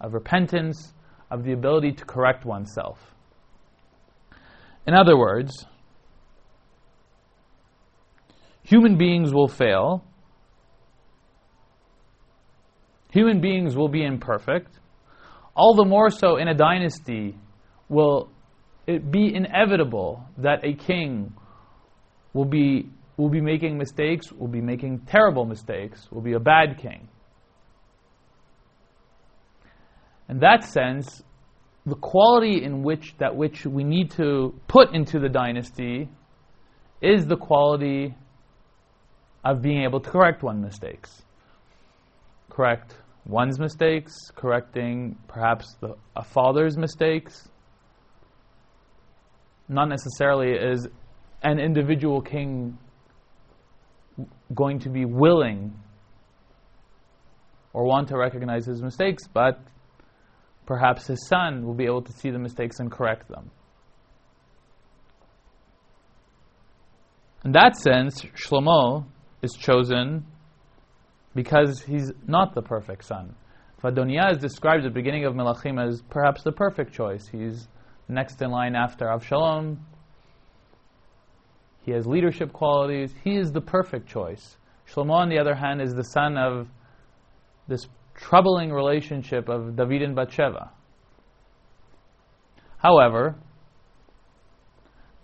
of 0.00 0.14
repentance, 0.14 0.92
of 1.30 1.44
the 1.44 1.52
ability 1.52 1.92
to 1.92 2.04
correct 2.04 2.44
oneself. 2.44 2.98
In 4.86 4.94
other 4.94 5.16
words, 5.16 5.66
human 8.62 8.96
beings 8.96 9.32
will 9.32 9.48
fail, 9.48 10.04
human 13.10 13.40
beings 13.40 13.74
will 13.76 13.88
be 13.88 14.04
imperfect, 14.04 14.78
all 15.56 15.74
the 15.74 15.84
more 15.84 16.10
so 16.10 16.36
in 16.36 16.48
a 16.48 16.54
dynasty 16.54 17.34
will 17.88 18.30
it 18.86 19.10
be 19.10 19.34
inevitable 19.34 20.28
that 20.38 20.64
a 20.64 20.74
king 20.74 21.32
will 22.32 22.44
be 22.44 22.88
will 23.16 23.30
be 23.30 23.40
making 23.40 23.78
mistakes, 23.78 24.30
will 24.32 24.48
be 24.48 24.60
making 24.60 25.00
terrible 25.06 25.44
mistakes, 25.44 26.10
will 26.10 26.20
be 26.20 26.34
a 26.34 26.40
bad 26.40 26.78
king. 26.78 27.08
In 30.28 30.40
that 30.40 30.64
sense, 30.64 31.22
the 31.86 31.94
quality 31.94 32.64
in 32.64 32.82
which 32.82 33.14
that 33.18 33.36
which 33.36 33.64
we 33.64 33.84
need 33.84 34.10
to 34.12 34.54
put 34.66 34.92
into 34.92 35.20
the 35.20 35.28
dynasty 35.28 36.08
is 37.00 37.26
the 37.26 37.36
quality 37.36 38.14
of 39.44 39.62
being 39.62 39.84
able 39.84 40.00
to 40.00 40.10
correct 40.10 40.42
one's 40.42 40.64
mistakes. 40.64 41.22
Correct 42.50 42.96
one's 43.24 43.58
mistakes, 43.60 44.12
correcting 44.34 45.16
perhaps 45.28 45.76
the, 45.80 45.94
a 46.16 46.24
father's 46.24 46.76
mistakes. 46.76 47.48
Not 49.68 49.88
necessarily 49.88 50.52
is 50.52 50.88
an 51.42 51.60
individual 51.60 52.20
king 52.20 52.78
going 54.54 54.78
to 54.80 54.88
be 54.88 55.04
willing 55.04 55.74
or 57.72 57.84
want 57.84 58.08
to 58.08 58.16
recognize 58.16 58.64
his 58.64 58.82
mistakes, 58.82 59.24
but 59.32 59.60
perhaps 60.66 61.06
his 61.06 61.26
son 61.28 61.66
will 61.66 61.74
be 61.74 61.84
able 61.84 62.02
to 62.02 62.12
see 62.12 62.30
the 62.30 62.38
mistakes 62.38 62.78
and 62.78 62.90
correct 62.90 63.28
them. 63.28 63.50
In 67.44 67.52
that 67.52 67.76
sense, 67.76 68.22
Shlomo 68.34 69.06
is 69.42 69.52
chosen 69.52 70.26
because 71.34 71.82
he's 71.82 72.10
not 72.26 72.54
the 72.54 72.62
perfect 72.62 73.04
son. 73.04 73.36
Fadoniah 73.82 74.32
is 74.32 74.38
described 74.38 74.84
at 74.84 74.88
the 74.92 74.94
beginning 74.94 75.26
of 75.26 75.34
Melachim 75.34 75.80
as 75.80 76.02
perhaps 76.10 76.42
the 76.42 76.50
perfect 76.50 76.92
choice. 76.92 77.28
He's 77.28 77.68
next 78.08 78.40
in 78.40 78.50
line 78.50 78.74
after 78.74 79.06
Avshalom, 79.06 79.76
he 81.86 81.92
has 81.92 82.04
leadership 82.04 82.52
qualities. 82.52 83.14
He 83.22 83.36
is 83.36 83.52
the 83.52 83.60
perfect 83.60 84.08
choice. 84.08 84.56
Shlomo, 84.92 85.12
on 85.12 85.28
the 85.28 85.38
other 85.38 85.54
hand, 85.54 85.80
is 85.80 85.94
the 85.94 86.02
son 86.02 86.36
of 86.36 86.66
this 87.68 87.86
troubling 88.16 88.72
relationship 88.72 89.48
of 89.48 89.76
David 89.76 90.02
and 90.02 90.16
Bathsheba. 90.16 90.72
However, 92.78 93.36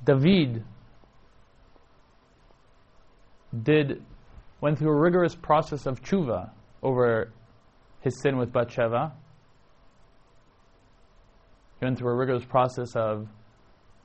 David 0.05 0.65
did 3.63 4.05
went 4.61 4.79
through 4.79 4.91
a 4.91 5.01
rigorous 5.01 5.35
process 5.35 5.87
of 5.87 6.01
tshuva 6.01 6.51
over 6.81 7.33
his 8.03 8.21
sin 8.23 8.39
with 8.39 8.53
Bathsheba. 8.53 9.13
He 11.81 11.87
went 11.87 11.99
through 11.99 12.11
a 12.11 12.17
rigorous 12.17 12.45
process 12.45 12.95
of 12.95 13.27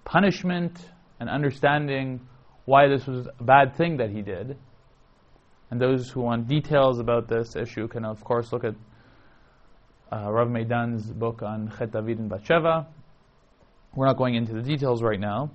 punishment 0.06 0.90
and 1.20 1.30
understanding 1.30 2.20
why 2.68 2.90
this 2.90 3.08
was 3.08 3.28
a 3.40 3.44
bad 3.44 3.78
thing 3.78 3.96
that 3.96 4.10
he 4.10 4.22
did. 4.22 4.58
And 5.72 5.80
those 5.80 6.10
who 6.10 6.20
want 6.20 6.50
details 6.50 7.00
about 7.00 7.30
this 7.30 7.56
issue 7.56 7.88
can, 7.88 8.04
of 8.04 8.22
course, 8.26 8.52
look 8.52 8.66
at 8.66 8.76
uh, 10.12 10.30
Rav 10.30 10.50
Medan's 10.50 11.10
book 11.10 11.42
on 11.42 11.72
Chet 11.78 11.94
David 11.94 12.20
and 12.20 12.30
Bathsheba. 12.30 12.86
We're 13.96 14.06
not 14.06 14.18
going 14.18 14.36
into 14.36 14.52
the 14.52 14.62
details 14.62 15.02
right 15.02 15.20
now. 15.20 15.50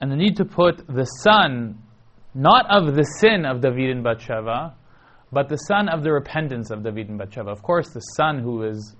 And 0.00 0.12
the 0.12 0.16
need 0.16 0.36
to 0.36 0.44
put 0.44 0.86
the 0.86 1.06
son, 1.24 1.82
not 2.32 2.64
of 2.70 2.94
the 2.94 3.02
sin 3.02 3.44
of 3.46 3.60
David 3.60 3.90
and 3.90 4.04
Bathsheba, 4.04 4.76
but 5.32 5.48
the 5.48 5.56
son 5.56 5.88
of 5.88 6.04
the 6.04 6.12
repentance 6.12 6.70
of 6.70 6.84
David 6.84 7.08
and 7.08 7.18
Bathsheba. 7.18 7.50
Of 7.50 7.62
course, 7.64 7.88
the 7.88 8.00
son 8.16 8.38
who 8.38 8.62
is 8.62 8.94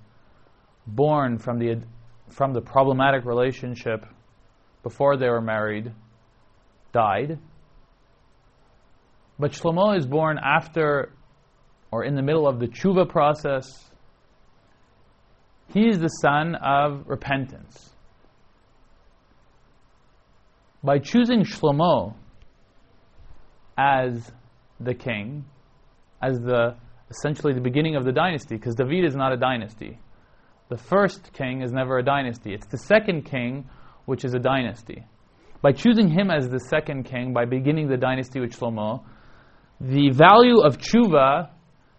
born 0.85 1.37
from 1.37 1.57
the, 1.57 1.81
from 2.27 2.51
the 2.51 2.61
problematic 2.61 3.23
relationship 3.23 4.05
before 4.89 5.17
they 5.17 5.29
were 5.29 5.39
married, 5.39 5.93
died. 6.93 7.37
But 9.37 9.51
Shlomo 9.51 9.95
is 9.95 10.07
born 10.07 10.39
after 10.43 11.13
or 11.91 12.03
in 12.03 12.15
the 12.15 12.23
middle 12.23 12.47
of 12.47 12.59
the 12.59 12.65
tshuva 12.67 13.07
process. 13.07 13.65
He 15.73 15.87
is 15.87 15.99
the 15.99 16.07
son 16.07 16.55
of 16.55 17.03
repentance. 17.07 17.91
By 20.83 20.97
choosing 20.97 21.43
Shlomo 21.43 22.15
as 23.77 24.31
the 24.79 24.95
king, 24.95 25.45
as 26.19 26.39
the 26.39 26.75
essentially 27.11 27.53
the 27.53 27.61
beginning 27.61 27.95
of 27.95 28.05
the 28.05 28.11
dynasty, 28.11 28.55
because 28.55 28.73
David 28.73 29.05
is 29.05 29.15
not 29.15 29.33
a 29.33 29.37
dynasty. 29.37 29.99
The 30.69 30.77
first 30.77 31.31
king 31.33 31.61
is 31.61 31.71
never 31.71 31.99
a 31.99 32.03
dynasty. 32.03 32.53
It's 32.53 32.67
the 32.67 32.77
second 32.77 33.25
king 33.25 33.69
which 34.09 34.25
is 34.25 34.33
a 34.33 34.39
dynasty. 34.39 35.05
By 35.61 35.71
choosing 35.71 36.09
him 36.09 36.31
as 36.31 36.49
the 36.49 36.59
second 36.59 37.03
king, 37.03 37.31
by 37.31 37.45
beginning 37.45 37.87
the 37.87 37.97
dynasty 37.97 38.39
with 38.39 38.57
Shlomo, 38.57 39.03
the 39.79 40.09
value 40.09 40.61
of 40.61 40.79
tshuva 40.79 41.49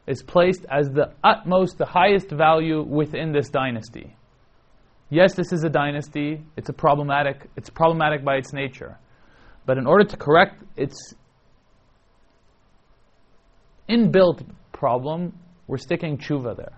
is 0.08 0.20
placed 0.22 0.66
as 0.68 0.88
the 0.88 1.12
utmost, 1.22 1.78
the 1.78 1.86
highest 1.86 2.30
value 2.30 2.82
within 2.82 3.32
this 3.32 3.48
dynasty. 3.48 4.16
Yes, 5.08 5.34
this 5.34 5.52
is 5.52 5.62
a 5.62 5.68
dynasty. 5.68 6.42
It's 6.56 6.68
a 6.68 6.72
problematic. 6.72 7.48
It's 7.56 7.70
problematic 7.70 8.24
by 8.24 8.36
its 8.36 8.52
nature, 8.52 8.98
but 9.64 9.78
in 9.78 9.86
order 9.86 10.04
to 10.04 10.16
correct 10.16 10.64
its 10.76 11.14
inbuilt 13.88 14.44
problem, 14.72 15.38
we're 15.68 15.78
sticking 15.78 16.18
tshuva 16.18 16.56
there. 16.56 16.76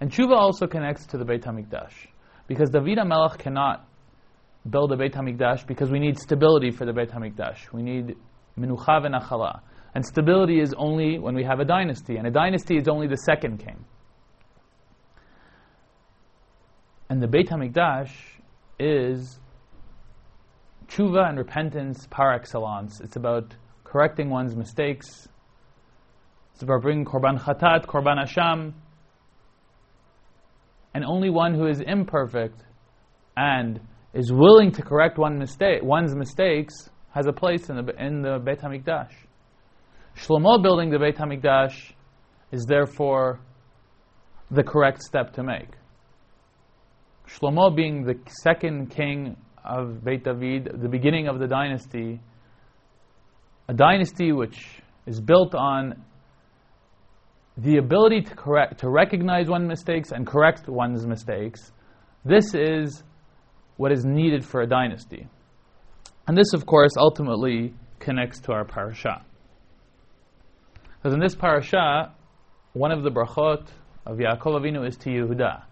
And 0.00 0.10
tshuva 0.10 0.32
also 0.32 0.66
connects 0.66 1.06
to 1.06 1.18
the 1.18 1.24
Beit 1.24 1.42
HaMikdash. 1.42 1.92
Because 2.48 2.70
David 2.70 2.98
HaMelech 2.98 3.38
cannot 3.38 3.86
build 4.68 4.92
a 4.92 4.96
Beit 4.96 5.14
HaMikdash 5.14 5.66
because 5.66 5.90
we 5.90 5.98
need 5.98 6.18
stability 6.18 6.70
for 6.70 6.84
the 6.84 6.92
Beit 6.92 7.10
HaMikdash. 7.10 7.72
We 7.72 7.82
need 7.82 8.16
minucha 8.58 9.02
v'nachala. 9.02 9.60
And 9.94 10.04
stability 10.04 10.60
is 10.60 10.74
only 10.76 11.18
when 11.18 11.34
we 11.34 11.44
have 11.44 11.60
a 11.60 11.64
dynasty. 11.64 12.16
And 12.16 12.26
a 12.26 12.30
dynasty 12.30 12.76
is 12.76 12.88
only 12.88 13.08
the 13.08 13.16
second 13.16 13.58
king. 13.58 13.84
And 17.08 17.20
the 17.22 17.26
Beit 17.26 17.48
HaMikdash 17.48 18.10
is 18.78 19.40
tshuva 20.88 21.28
and 21.28 21.38
repentance 21.38 22.06
par 22.10 22.34
excellence. 22.34 23.00
It's 23.00 23.16
about 23.16 23.56
correcting 23.84 24.30
one's 24.30 24.54
mistakes, 24.54 25.28
it's 26.52 26.62
about 26.62 26.82
bringing 26.82 27.06
Korban 27.06 27.40
Chatat, 27.40 27.86
Korban 27.86 28.22
Asham. 28.22 28.74
And 30.92 31.04
only 31.04 31.30
one 31.30 31.54
who 31.54 31.66
is 31.66 31.80
imperfect 31.80 32.60
and 33.36 33.80
is 34.14 34.32
willing 34.32 34.72
to 34.72 34.82
correct 34.82 35.18
one 35.18 35.38
mistake, 35.38 35.82
one's 35.82 36.14
mistakes 36.14 36.90
has 37.14 37.26
a 37.26 37.32
place 37.32 37.68
in 37.68 37.76
the, 37.76 38.04
in 38.04 38.22
the 38.22 38.38
Beit 38.44 38.60
HaMikdash. 38.60 39.12
Shlomo 40.16 40.62
building 40.62 40.90
the 40.90 40.98
Beit 40.98 41.16
HaMikdash 41.16 41.92
is 42.52 42.64
therefore 42.66 43.40
the 44.50 44.62
correct 44.62 45.02
step 45.02 45.32
to 45.34 45.42
make. 45.42 45.68
Shlomo 47.28 47.74
being 47.74 48.04
the 48.04 48.18
second 48.42 48.90
king 48.90 49.36
of 49.64 50.04
Beit 50.04 50.24
David, 50.24 50.70
the 50.82 50.88
beginning 50.88 51.28
of 51.28 51.38
the 51.38 51.46
dynasty, 51.46 52.20
a 53.68 53.74
dynasty 53.74 54.32
which 54.32 54.80
is 55.06 55.20
built 55.20 55.54
on 55.54 56.04
the 57.56 57.76
ability 57.76 58.22
to 58.22 58.34
correct, 58.34 58.80
to 58.80 58.88
recognize 58.88 59.48
one's 59.48 59.68
mistakes 59.68 60.10
and 60.10 60.26
correct 60.26 60.68
one's 60.68 61.06
mistakes, 61.06 61.72
this 62.24 62.54
is 62.54 63.02
what 63.80 63.92
is 63.92 64.04
needed 64.04 64.44
for 64.44 64.60
a 64.60 64.66
dynasty. 64.66 65.26
And 66.26 66.36
this, 66.36 66.52
of 66.52 66.66
course, 66.66 66.98
ultimately 66.98 67.72
connects 67.98 68.38
to 68.40 68.52
our 68.52 68.62
parasha. 68.62 69.24
Because 70.98 71.14
in 71.14 71.20
this 71.20 71.34
parasha, 71.34 72.12
one 72.74 72.92
of 72.92 73.02
the 73.02 73.10
brachot 73.10 73.68
of 74.04 74.18
Yaakov 74.18 74.60
Avinu 74.60 74.86
is 74.86 74.98
to 74.98 75.08
Yehuda. 75.08 75.62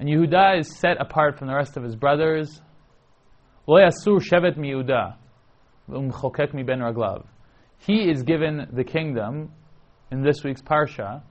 And 0.00 0.08
Yehuda 0.08 0.58
is 0.58 0.76
set 0.76 1.00
apart 1.00 1.38
from 1.38 1.46
the 1.46 1.54
rest 1.54 1.76
of 1.76 1.84
his 1.84 1.94
brothers. 1.94 2.60
Lo 3.68 3.76
yasur 3.76 4.20
shevet 4.20 4.56
mi 4.56 4.72
Yehuda, 4.72 5.14
um 5.94 6.10
mi 6.52 6.62
ben 6.64 6.80
raglav. 6.80 7.26
He 7.78 8.10
is 8.10 8.24
given 8.24 8.66
the 8.72 8.82
kingdom 8.82 9.52
in 10.10 10.24
this 10.24 10.42
week's 10.42 10.62
Parsha. 10.62 11.22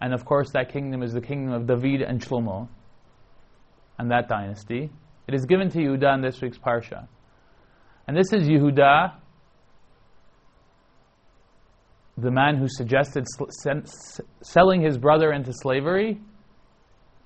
And 0.00 0.14
of 0.14 0.24
course, 0.24 0.52
that 0.54 0.72
kingdom 0.72 1.02
is 1.02 1.12
the 1.12 1.20
kingdom 1.20 1.52
of 1.52 1.66
David 1.66 2.00
and 2.00 2.18
Shlomo 2.18 2.68
and 3.98 4.10
that 4.10 4.26
dynasty. 4.26 4.90
It 5.28 5.34
is 5.34 5.44
given 5.44 5.68
to 5.70 5.78
Yehuda 5.78 6.14
in 6.14 6.22
this 6.22 6.40
week's 6.40 6.56
Parsha. 6.56 7.06
And 8.06 8.16
this 8.16 8.32
is 8.32 8.48
Yehuda, 8.48 9.12
the 12.16 12.30
man 12.30 12.56
who 12.56 12.66
suggested 12.66 13.26
selling 14.42 14.80
his 14.80 14.96
brother 14.96 15.32
into 15.32 15.52
slavery, 15.52 16.18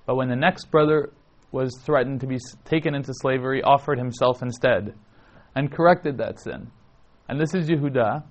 but 0.05 0.15
when 0.15 0.27
the 0.27 0.35
next 0.35 0.69
brother 0.69 1.13
was 1.53 1.73
threatened 1.85 2.19
to 2.19 2.27
be 2.27 2.37
taken 2.65 2.93
into 2.93 3.13
slavery, 3.13 3.63
offered 3.63 3.97
himself 3.97 4.41
instead 4.41 4.93
and 5.55 5.71
corrected 5.71 6.17
that 6.17 6.41
sin. 6.41 6.69
And 7.29 7.39
this 7.39 7.53
is 7.53 7.69
Yehuda, 7.69 8.23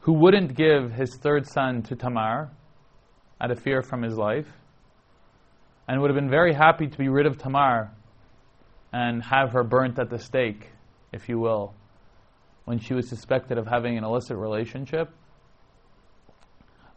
who 0.00 0.14
wouldn't 0.14 0.56
give 0.56 0.90
his 0.90 1.16
third 1.22 1.46
son 1.46 1.82
to 1.82 1.94
Tamar 1.94 2.50
out 3.40 3.50
of 3.52 3.60
fear 3.60 3.80
from 3.80 4.02
his 4.02 4.16
life, 4.16 4.48
and 5.90 6.00
would 6.00 6.08
have 6.08 6.14
been 6.14 6.30
very 6.30 6.54
happy 6.54 6.86
to 6.86 6.96
be 6.96 7.08
rid 7.08 7.26
of 7.26 7.36
Tamar 7.36 7.90
and 8.92 9.20
have 9.24 9.50
her 9.50 9.64
burnt 9.64 9.98
at 9.98 10.08
the 10.08 10.20
stake, 10.20 10.68
if 11.12 11.28
you 11.28 11.40
will, 11.40 11.74
when 12.64 12.78
she 12.78 12.94
was 12.94 13.08
suspected 13.08 13.58
of 13.58 13.66
having 13.66 13.98
an 13.98 14.04
illicit 14.04 14.36
relationship. 14.36 15.10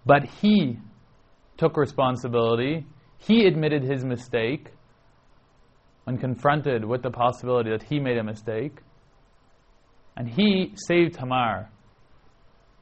But 0.06 0.25
he 0.25 0.77
took 1.58 1.75
responsibility, 1.75 2.86
he 3.17 3.47
admitted 3.47 3.82
his 3.82 4.06
mistake 4.06 4.67
when 6.03 6.19
confronted 6.19 6.86
with 6.86 7.01
the 7.01 7.10
possibility 7.10 7.71
that 7.71 7.82
he 7.82 7.99
made 7.99 8.19
a 8.19 8.23
mistake, 8.23 8.77
and 10.15 10.29
he 10.29 10.73
saved 10.75 11.15
Tamar 11.15 11.67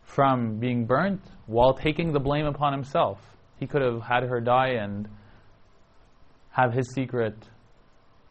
from 0.04 0.60
being 0.60 0.86
burnt 0.86 1.22
while 1.46 1.74
taking 1.74 2.12
the 2.12 2.20
blame 2.20 2.48
upon 2.48 2.74
himself. 2.74 3.18
He 3.62 3.66
could 3.66 3.82
have 3.82 4.02
had 4.02 4.24
her 4.24 4.42
die 4.42 4.72
and 4.72 5.08
have 6.52 6.74
his 6.74 6.94
secret 6.94 7.36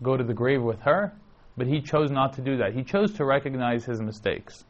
go 0.03 0.17
to 0.17 0.25
the 0.25 0.35
grave 0.35 0.63
with 0.63 0.81
her, 0.81 1.13
but 1.57 1.67
he 1.67 1.81
chose 1.81 2.11
not 2.11 2.35
to 2.35 2.43
do 2.43 2.57
that. 2.59 2.75
He 2.75 2.83
chose 2.83 3.13
to 3.15 3.25
recognize 3.25 3.85
his 3.85 4.01
mistakes. 4.01 4.65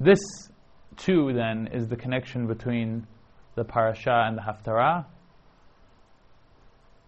This, 0.00 0.18
too, 0.96 1.32
then, 1.32 1.68
is 1.72 1.86
the 1.86 1.96
connection 1.96 2.46
between 2.46 3.06
the 3.54 3.64
parasha 3.64 4.24
and 4.26 4.36
the 4.36 4.42
haftarah. 4.42 5.06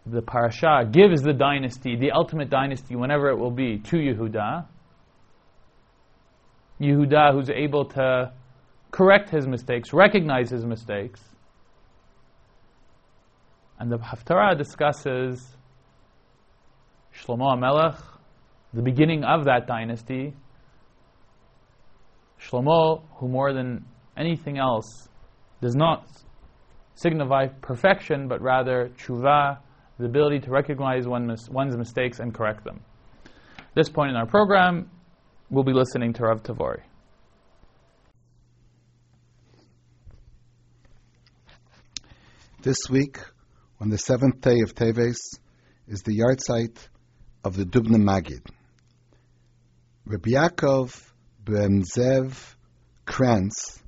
The 0.07 0.23
parasha 0.23 0.89
gives 0.91 1.23
the 1.23 1.33
dynasty, 1.33 1.97
the 1.97 2.13
ultimate 2.13 2.51
dynasty, 2.51 2.95
whenever 2.95 3.31
it 3.31 3.37
will 3.37 3.51
be, 3.51 3.79
to 3.79 3.97
Yehuda. 3.97 4.67
Yehuda 6.81 7.33
who's 7.33 7.51
able 7.51 7.87
to 7.87 8.33
correct 8.91 9.31
his 9.31 9.47
mistakes, 9.47 9.93
recognize 9.93 10.51
his 10.51 10.65
mistakes. 10.65 11.21
And 13.79 13.91
the 13.91 13.99
Haftarah 13.99 14.57
discusses 14.57 15.57
Shlomo 17.15 17.57
HaMelech, 17.57 18.01
the 18.73 18.83
beginning 18.83 19.25
of 19.25 19.45
that 19.45 19.67
dynasty. 19.67 20.35
Shlomo, 22.41 23.03
who 23.17 23.29
more 23.29 23.53
than 23.53 23.85
anything 24.17 24.59
else 24.59 25.09
does 25.61 25.75
not 25.75 26.07
signify 26.95 27.47
perfection, 27.47 28.29
but 28.29 28.41
rather 28.41 28.91
tshuva, 28.97 29.59
the 29.99 30.05
ability 30.07 30.41
to 30.41 30.51
recognize 30.51 31.07
one's 31.07 31.77
mistakes 31.77 32.19
and 32.21 32.35
correct 32.35 32.65
them. 32.65 32.81
At 33.59 33.75
this 33.75 33.89
point 33.89 34.11
in 34.11 34.17
our 34.17 34.27
program, 34.27 34.91
we'll 35.51 35.65
be 35.65 35.73
listening 35.73 36.13
to 36.15 36.25
Rav 36.25 36.43
Tavori. 36.43 36.83
This 42.63 42.79
week, 42.89 43.19
on 43.85 43.91
the 43.91 43.99
seventh 43.99 44.41
day 44.41 44.61
of 44.63 44.75
Teves, 44.75 45.39
is 45.87 46.01
the 46.05 46.19
yahrzeit 46.19 46.75
of 47.45 47.55
the 47.55 47.67
Dubna 47.67 47.99
Magid. 47.99 48.41
Rabbi 50.07 50.31
Yaakov 50.31 50.99
ben 51.45 51.83
Zev 51.83 52.55
Krantz 53.05 53.83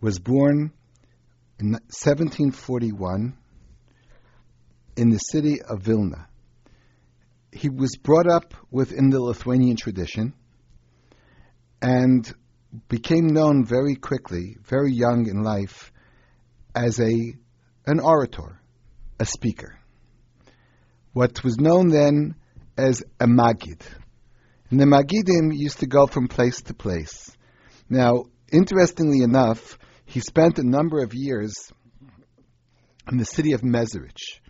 was 0.00 0.18
born 0.18 0.72
in 1.60 1.74
1741 1.74 3.38
in 4.96 5.10
the 5.10 5.18
city 5.18 5.62
of 5.62 5.80
Vilna. 5.82 6.26
He 7.52 7.68
was 7.68 7.94
brought 8.02 8.28
up 8.28 8.54
within 8.72 9.10
the 9.10 9.22
Lithuanian 9.22 9.76
tradition 9.76 10.34
and 11.80 12.28
became 12.88 13.28
known 13.28 13.64
very 13.64 13.94
quickly, 13.94 14.56
very 14.64 14.92
young 14.92 15.28
in 15.28 15.44
life, 15.44 15.92
as 16.74 16.98
a 16.98 17.36
an 17.86 18.00
orator, 18.00 18.59
a 19.20 19.24
speaker. 19.24 19.78
What 21.12 21.44
was 21.44 21.58
known 21.58 21.88
then 21.88 22.34
as 22.76 23.04
a 23.20 23.26
magid. 23.26 23.82
And 24.70 24.80
the 24.80 24.86
magidim 24.86 25.52
used 25.52 25.80
to 25.80 25.86
go 25.86 26.06
from 26.06 26.26
place 26.26 26.62
to 26.62 26.74
place. 26.74 27.30
Now, 27.88 28.24
interestingly 28.50 29.22
enough, 29.22 29.78
he 30.04 30.20
spent 30.20 30.58
a 30.58 30.66
number 30.66 31.02
of 31.02 31.14
years 31.14 31.52
in 33.10 33.18
the 33.18 33.24
city 33.24 33.52
of 33.52 33.62
Mezrich, 33.62 34.40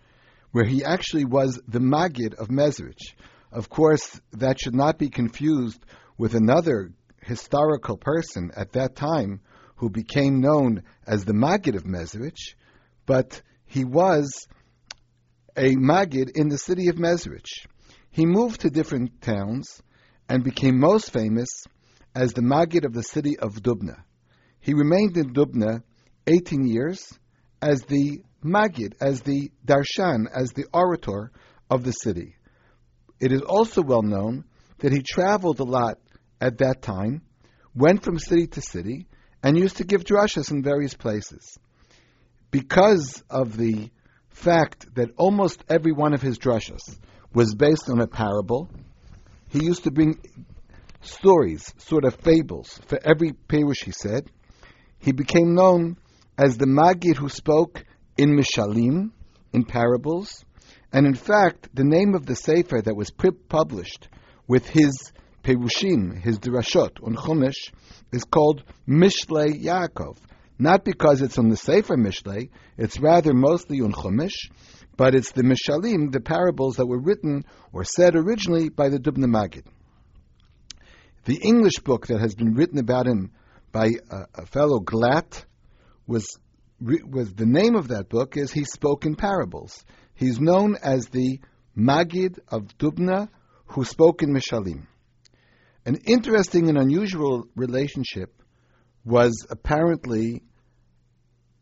where 0.51 0.65
he 0.65 0.83
actually 0.83 1.25
was 1.25 1.59
the 1.67 1.79
magid 1.79 2.35
of 2.35 2.47
Mezrich. 2.47 3.13
Of 3.51 3.69
course, 3.69 4.21
that 4.33 4.59
should 4.59 4.75
not 4.75 4.97
be 4.97 5.09
confused 5.09 5.83
with 6.17 6.35
another 6.35 6.91
historical 7.21 7.97
person 7.97 8.51
at 8.55 8.73
that 8.73 8.95
time 8.95 9.41
who 9.75 9.89
became 9.89 10.39
known 10.39 10.83
as 11.07 11.25
the 11.25 11.33
Maggid 11.33 11.75
of 11.75 11.85
Mezrich, 11.85 12.55
but 13.07 13.41
he 13.65 13.83
was 13.83 14.47
a 15.55 15.75
Magid 15.75 16.31
in 16.35 16.49
the 16.49 16.57
city 16.57 16.87
of 16.87 16.95
Mezrich. 16.95 17.65
He 18.09 18.25
moved 18.25 18.61
to 18.61 18.69
different 18.69 19.21
towns 19.21 19.81
and 20.29 20.43
became 20.43 20.79
most 20.79 21.11
famous 21.11 21.49
as 22.15 22.33
the 22.33 22.41
Magid 22.41 22.85
of 22.85 22.93
the 22.93 23.03
city 23.03 23.37
of 23.37 23.61
Dubna. 23.61 24.03
He 24.59 24.73
remained 24.73 25.17
in 25.17 25.33
Dubna 25.33 25.83
18 26.27 26.67
years 26.67 27.17
as 27.61 27.81
the 27.83 28.21
Magid, 28.43 28.93
as 29.01 29.21
the 29.21 29.51
Darshan, 29.65 30.25
as 30.33 30.51
the 30.51 30.65
orator 30.73 31.31
of 31.69 31.83
the 31.83 31.91
city. 31.91 32.35
It 33.19 33.31
is 33.31 33.41
also 33.41 33.81
well 33.81 34.01
known 34.01 34.45
that 34.79 34.91
he 34.91 35.01
traveled 35.01 35.59
a 35.59 35.63
lot 35.63 35.99
at 36.39 36.57
that 36.57 36.81
time, 36.81 37.21
went 37.75 38.03
from 38.03 38.17
city 38.17 38.47
to 38.47 38.61
city, 38.61 39.07
and 39.43 39.57
used 39.57 39.77
to 39.77 39.83
give 39.83 40.03
drashas 40.03 40.51
in 40.51 40.63
various 40.63 40.95
places. 40.95 41.57
Because 42.49 43.23
of 43.29 43.57
the 43.57 43.89
fact 44.31 44.95
that 44.95 45.11
almost 45.17 45.63
every 45.69 45.91
one 45.91 46.13
of 46.13 46.21
his 46.21 46.37
drashas 46.37 46.97
was 47.33 47.55
based 47.55 47.89
on 47.89 48.01
a 48.01 48.07
parable, 48.07 48.69
he 49.49 49.63
used 49.63 49.83
to 49.83 49.91
bring 49.91 50.19
stories, 51.01 51.73
sort 51.77 52.05
of 52.05 52.15
fables, 52.15 52.79
for 52.87 52.99
every 53.03 53.33
perush 53.33 53.83
he 53.83 53.91
said. 53.91 54.29
He 54.99 55.11
became 55.11 55.55
known 55.55 55.97
as 56.37 56.57
the 56.57 56.65
Magid 56.65 57.17
who 57.17 57.29
spoke 57.29 57.83
in 58.17 58.37
Mishalim, 58.37 59.11
in 59.53 59.65
parables, 59.65 60.45
and 60.93 61.05
in 61.05 61.15
fact, 61.15 61.69
the 61.73 61.83
name 61.83 62.15
of 62.15 62.25
the 62.25 62.35
Sefer 62.35 62.81
that 62.81 62.95
was 62.95 63.11
published 63.11 64.09
with 64.47 64.67
his 64.67 65.11
Perushim, 65.43 66.21
his 66.21 66.37
Drashot 66.39 67.03
on 67.03 67.15
Chumash, 67.15 67.71
is 68.11 68.23
called 68.23 68.63
Mishle 68.87 69.63
Yaakov. 69.63 70.17
Not 70.61 70.85
because 70.85 71.23
it's 71.23 71.39
on 71.39 71.49
the 71.49 71.57
Sefer 71.57 71.97
Mishlei, 71.97 72.51
it's 72.77 72.99
rather 72.99 73.33
mostly 73.33 73.81
on 73.81 73.93
Chumash, 73.93 74.51
but 74.95 75.15
it's 75.15 75.31
the 75.31 75.41
Mishalim, 75.41 76.11
the 76.11 76.19
parables 76.19 76.75
that 76.75 76.85
were 76.85 77.01
written 77.01 77.45
or 77.73 77.83
said 77.83 78.15
originally 78.15 78.69
by 78.69 78.89
the 78.89 78.99
Dubna 78.99 79.25
Magid. 79.25 79.65
The 81.25 81.37
English 81.37 81.79
book 81.83 82.05
that 82.07 82.21
has 82.21 82.35
been 82.35 82.53
written 82.53 82.77
about 82.77 83.07
him 83.07 83.31
by 83.71 83.87
a, 84.11 84.25
a 84.35 84.45
fellow 84.45 84.79
Glatt 84.79 85.45
was 86.05 86.27
was 86.79 87.33
the 87.33 87.47
name 87.47 87.75
of 87.75 87.87
that 87.87 88.07
book 88.09 88.37
is 88.37 88.51
He 88.51 88.63
Spoke 88.63 89.07
in 89.07 89.15
Parables. 89.15 89.83
He's 90.13 90.39
known 90.39 90.77
as 90.83 91.07
the 91.07 91.39
Magid 91.75 92.37
of 92.49 92.67
Dubna 92.77 93.29
who 93.65 93.83
spoke 93.83 94.21
in 94.21 94.31
Mishalim. 94.31 94.85
An 95.87 95.95
interesting 96.05 96.69
and 96.69 96.77
unusual 96.77 97.47
relationship 97.55 98.43
was 99.03 99.47
apparently 99.49 100.43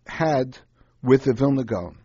had 0.10 0.58
with 1.02 1.24
the 1.24 1.34
Vilna 1.34 1.64
Gaon. 1.64 1.98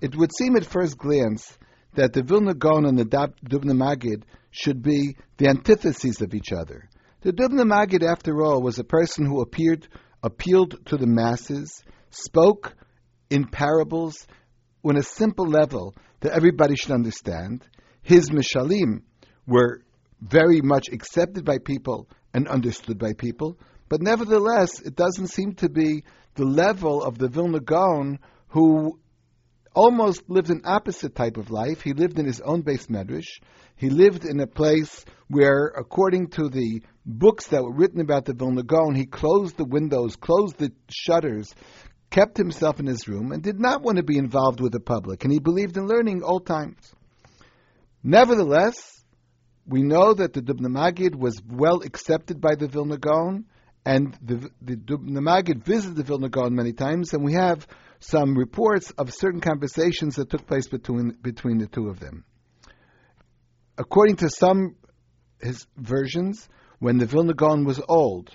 It 0.00 0.16
would 0.16 0.30
seem 0.34 0.56
at 0.56 0.64
first 0.64 0.96
glance 0.96 1.58
that 1.94 2.12
the 2.12 2.22
Vilna 2.22 2.54
Gaon 2.54 2.86
and 2.86 2.98
the 2.98 3.04
Dubna 3.04 3.74
Magid 3.74 4.22
should 4.50 4.82
be 4.82 5.16
the 5.36 5.48
antitheses 5.48 6.20
of 6.20 6.34
each 6.34 6.52
other. 6.52 6.88
The 7.22 7.32
Dubna 7.32 7.64
Magid, 7.64 8.02
after 8.02 8.42
all, 8.42 8.62
was 8.62 8.78
a 8.78 8.84
person 8.84 9.26
who 9.26 9.40
appeared, 9.40 9.86
appealed 10.22 10.86
to 10.86 10.96
the 10.96 11.06
masses, 11.06 11.84
spoke 12.10 12.74
in 13.30 13.46
parables 13.46 14.26
on 14.84 14.96
a 14.96 15.02
simple 15.02 15.46
level 15.46 15.94
that 16.20 16.32
everybody 16.32 16.76
should 16.76 16.92
understand. 16.92 17.64
His 18.02 18.30
mishalim 18.30 19.02
were 19.46 19.82
very 20.20 20.60
much 20.60 20.88
accepted 20.88 21.44
by 21.44 21.58
people 21.58 22.08
and 22.34 22.48
understood 22.48 22.98
by 22.98 23.12
people, 23.12 23.58
but 23.92 24.00
nevertheless, 24.00 24.80
it 24.80 24.96
doesn't 24.96 25.26
seem 25.26 25.52
to 25.56 25.68
be 25.68 26.04
the 26.36 26.46
level 26.46 27.02
of 27.02 27.18
the 27.18 27.28
Vilna 27.28 27.60
Gaon 27.60 28.20
who 28.48 28.98
almost 29.74 30.30
lived 30.30 30.48
an 30.48 30.62
opposite 30.64 31.14
type 31.14 31.36
of 31.36 31.50
life. 31.50 31.82
He 31.82 31.92
lived 31.92 32.18
in 32.18 32.24
his 32.24 32.40
own 32.40 32.62
beis 32.62 32.86
medrash. 32.86 33.42
He 33.76 33.90
lived 33.90 34.24
in 34.24 34.40
a 34.40 34.46
place 34.46 35.04
where, 35.28 35.66
according 35.76 36.28
to 36.28 36.48
the 36.48 36.80
books 37.04 37.48
that 37.48 37.62
were 37.62 37.74
written 37.74 38.00
about 38.00 38.24
the 38.24 38.32
Vilna 38.32 38.62
Gaon, 38.62 38.94
he 38.94 39.04
closed 39.04 39.58
the 39.58 39.66
windows, 39.66 40.16
closed 40.16 40.56
the 40.56 40.72
shutters, 40.88 41.54
kept 42.08 42.38
himself 42.38 42.80
in 42.80 42.86
his 42.86 43.06
room, 43.06 43.30
and 43.30 43.42
did 43.42 43.60
not 43.60 43.82
want 43.82 43.98
to 43.98 44.02
be 44.02 44.16
involved 44.16 44.60
with 44.60 44.72
the 44.72 44.80
public. 44.80 45.22
And 45.24 45.30
he 45.34 45.38
believed 45.38 45.76
in 45.76 45.86
learning 45.86 46.22
old 46.22 46.46
times. 46.46 46.94
Nevertheless, 48.02 49.04
we 49.66 49.82
know 49.82 50.14
that 50.14 50.32
the 50.32 50.40
Dubna 50.40 50.68
Magid 50.68 51.14
was 51.14 51.42
well 51.46 51.82
accepted 51.82 52.40
by 52.40 52.54
the 52.54 52.68
Vilna 52.68 52.96
Gaon, 52.96 53.44
and 53.84 54.16
the, 54.22 54.50
the 54.60 54.76
Dubna 54.76 55.18
Magid 55.18 55.64
visited 55.64 55.96
the 55.96 56.04
Vilna 56.04 56.28
Gaon 56.28 56.54
many 56.54 56.72
times, 56.72 57.12
and 57.12 57.24
we 57.24 57.32
have 57.32 57.66
some 58.00 58.36
reports 58.36 58.90
of 58.92 59.12
certain 59.12 59.40
conversations 59.40 60.16
that 60.16 60.30
took 60.30 60.46
place 60.46 60.68
between, 60.68 61.16
between 61.20 61.58
the 61.58 61.66
two 61.66 61.88
of 61.88 61.98
them. 61.98 62.24
According 63.78 64.16
to 64.16 64.30
some 64.30 64.76
his 65.40 65.66
versions, 65.76 66.48
when 66.78 66.98
the 66.98 67.06
Vilna 67.06 67.34
Gaon 67.34 67.64
was 67.64 67.80
old, 67.88 68.30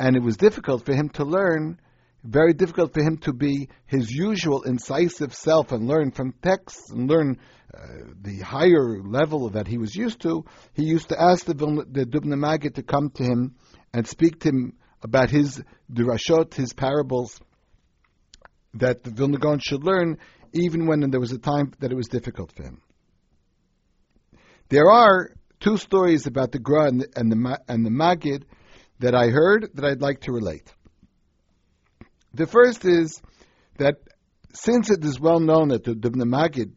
and 0.00 0.16
it 0.16 0.22
was 0.22 0.36
difficult 0.36 0.86
for 0.86 0.94
him 0.94 1.10
to 1.10 1.24
learn, 1.24 1.78
very 2.24 2.54
difficult 2.54 2.94
for 2.94 3.02
him 3.02 3.18
to 3.18 3.32
be 3.32 3.68
his 3.86 4.10
usual 4.10 4.62
incisive 4.62 5.34
self 5.34 5.72
and 5.72 5.86
learn 5.86 6.10
from 6.10 6.32
texts 6.42 6.90
and 6.90 7.08
learn 7.08 7.38
uh, 7.74 7.80
the 8.22 8.38
higher 8.38 9.02
level 9.02 9.50
that 9.50 9.66
he 9.66 9.76
was 9.76 9.94
used 9.94 10.20
to, 10.20 10.44
he 10.72 10.84
used 10.84 11.10
to 11.10 11.20
ask 11.20 11.44
the, 11.44 11.54
the 11.54 12.06
Dubna 12.06 12.34
Magid 12.34 12.74
to 12.76 12.82
come 12.82 13.10
to 13.10 13.22
him 13.22 13.54
and 13.92 14.06
speak 14.06 14.40
to 14.40 14.48
him 14.48 14.72
about 15.02 15.30
his 15.30 15.62
drashot, 15.92 16.54
his 16.54 16.72
parables, 16.72 17.40
that 18.74 19.02
the 19.02 19.10
Vilna 19.10 19.38
Gaon 19.38 19.60
should 19.60 19.84
learn, 19.84 20.18
even 20.52 20.86
when 20.86 21.10
there 21.10 21.20
was 21.20 21.32
a 21.32 21.38
time 21.38 21.72
that 21.80 21.92
it 21.92 21.96
was 21.96 22.08
difficult 22.08 22.52
for 22.52 22.62
him. 22.62 22.82
There 24.68 24.90
are 24.90 25.30
two 25.60 25.76
stories 25.76 26.26
about 26.26 26.52
the 26.52 26.58
Gra 26.58 26.88
and 26.88 27.00
the, 27.00 27.08
and 27.16 27.32
the, 27.32 27.60
and 27.68 27.86
the 27.86 27.90
Magid 27.90 28.44
that 28.98 29.14
I 29.14 29.28
heard 29.28 29.70
that 29.74 29.84
I'd 29.84 30.02
like 30.02 30.20
to 30.22 30.32
relate. 30.32 30.72
The 32.34 32.46
first 32.46 32.84
is 32.84 33.20
that 33.78 33.96
since 34.52 34.90
it 34.90 35.04
is 35.04 35.18
well 35.18 35.40
known 35.40 35.68
that 35.68 35.84
the 35.84 35.94
Dubna 35.94 36.24
Magid 36.24 36.72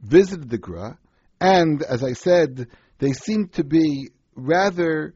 visited 0.00 0.50
the 0.50 0.58
Gra, 0.58 0.98
and 1.40 1.82
as 1.82 2.04
I 2.04 2.12
said, 2.12 2.68
they 2.98 3.12
seem 3.12 3.48
to 3.54 3.64
be 3.64 4.10
rather 4.34 5.14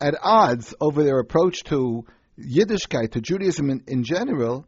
at 0.00 0.14
odds 0.22 0.74
over 0.80 1.02
their 1.02 1.18
approach 1.18 1.64
to 1.64 2.04
Yiddishkeit, 2.38 3.12
to 3.12 3.20
Judaism 3.20 3.70
in, 3.70 3.82
in 3.86 4.04
general, 4.04 4.66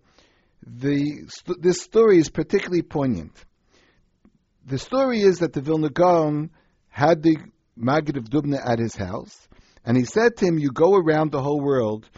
the, 0.66 1.26
st- 1.28 1.62
this 1.62 1.82
story 1.82 2.18
is 2.18 2.30
particularly 2.30 2.82
poignant. 2.82 3.32
The 4.66 4.78
story 4.78 5.20
is 5.20 5.38
that 5.38 5.52
the 5.52 5.60
Vilna 5.60 5.90
Gaon 5.90 6.50
had 6.88 7.22
the 7.22 7.36
Maggid 7.76 8.16
of 8.16 8.24
Dubna 8.24 8.58
at 8.64 8.78
his 8.78 8.96
house, 8.96 9.48
and 9.84 9.96
he 9.96 10.04
said 10.04 10.36
to 10.36 10.46
him, 10.46 10.58
You 10.58 10.70
go 10.70 10.94
around 10.94 11.30
the 11.30 11.42
whole 11.42 11.60
world 11.60 12.08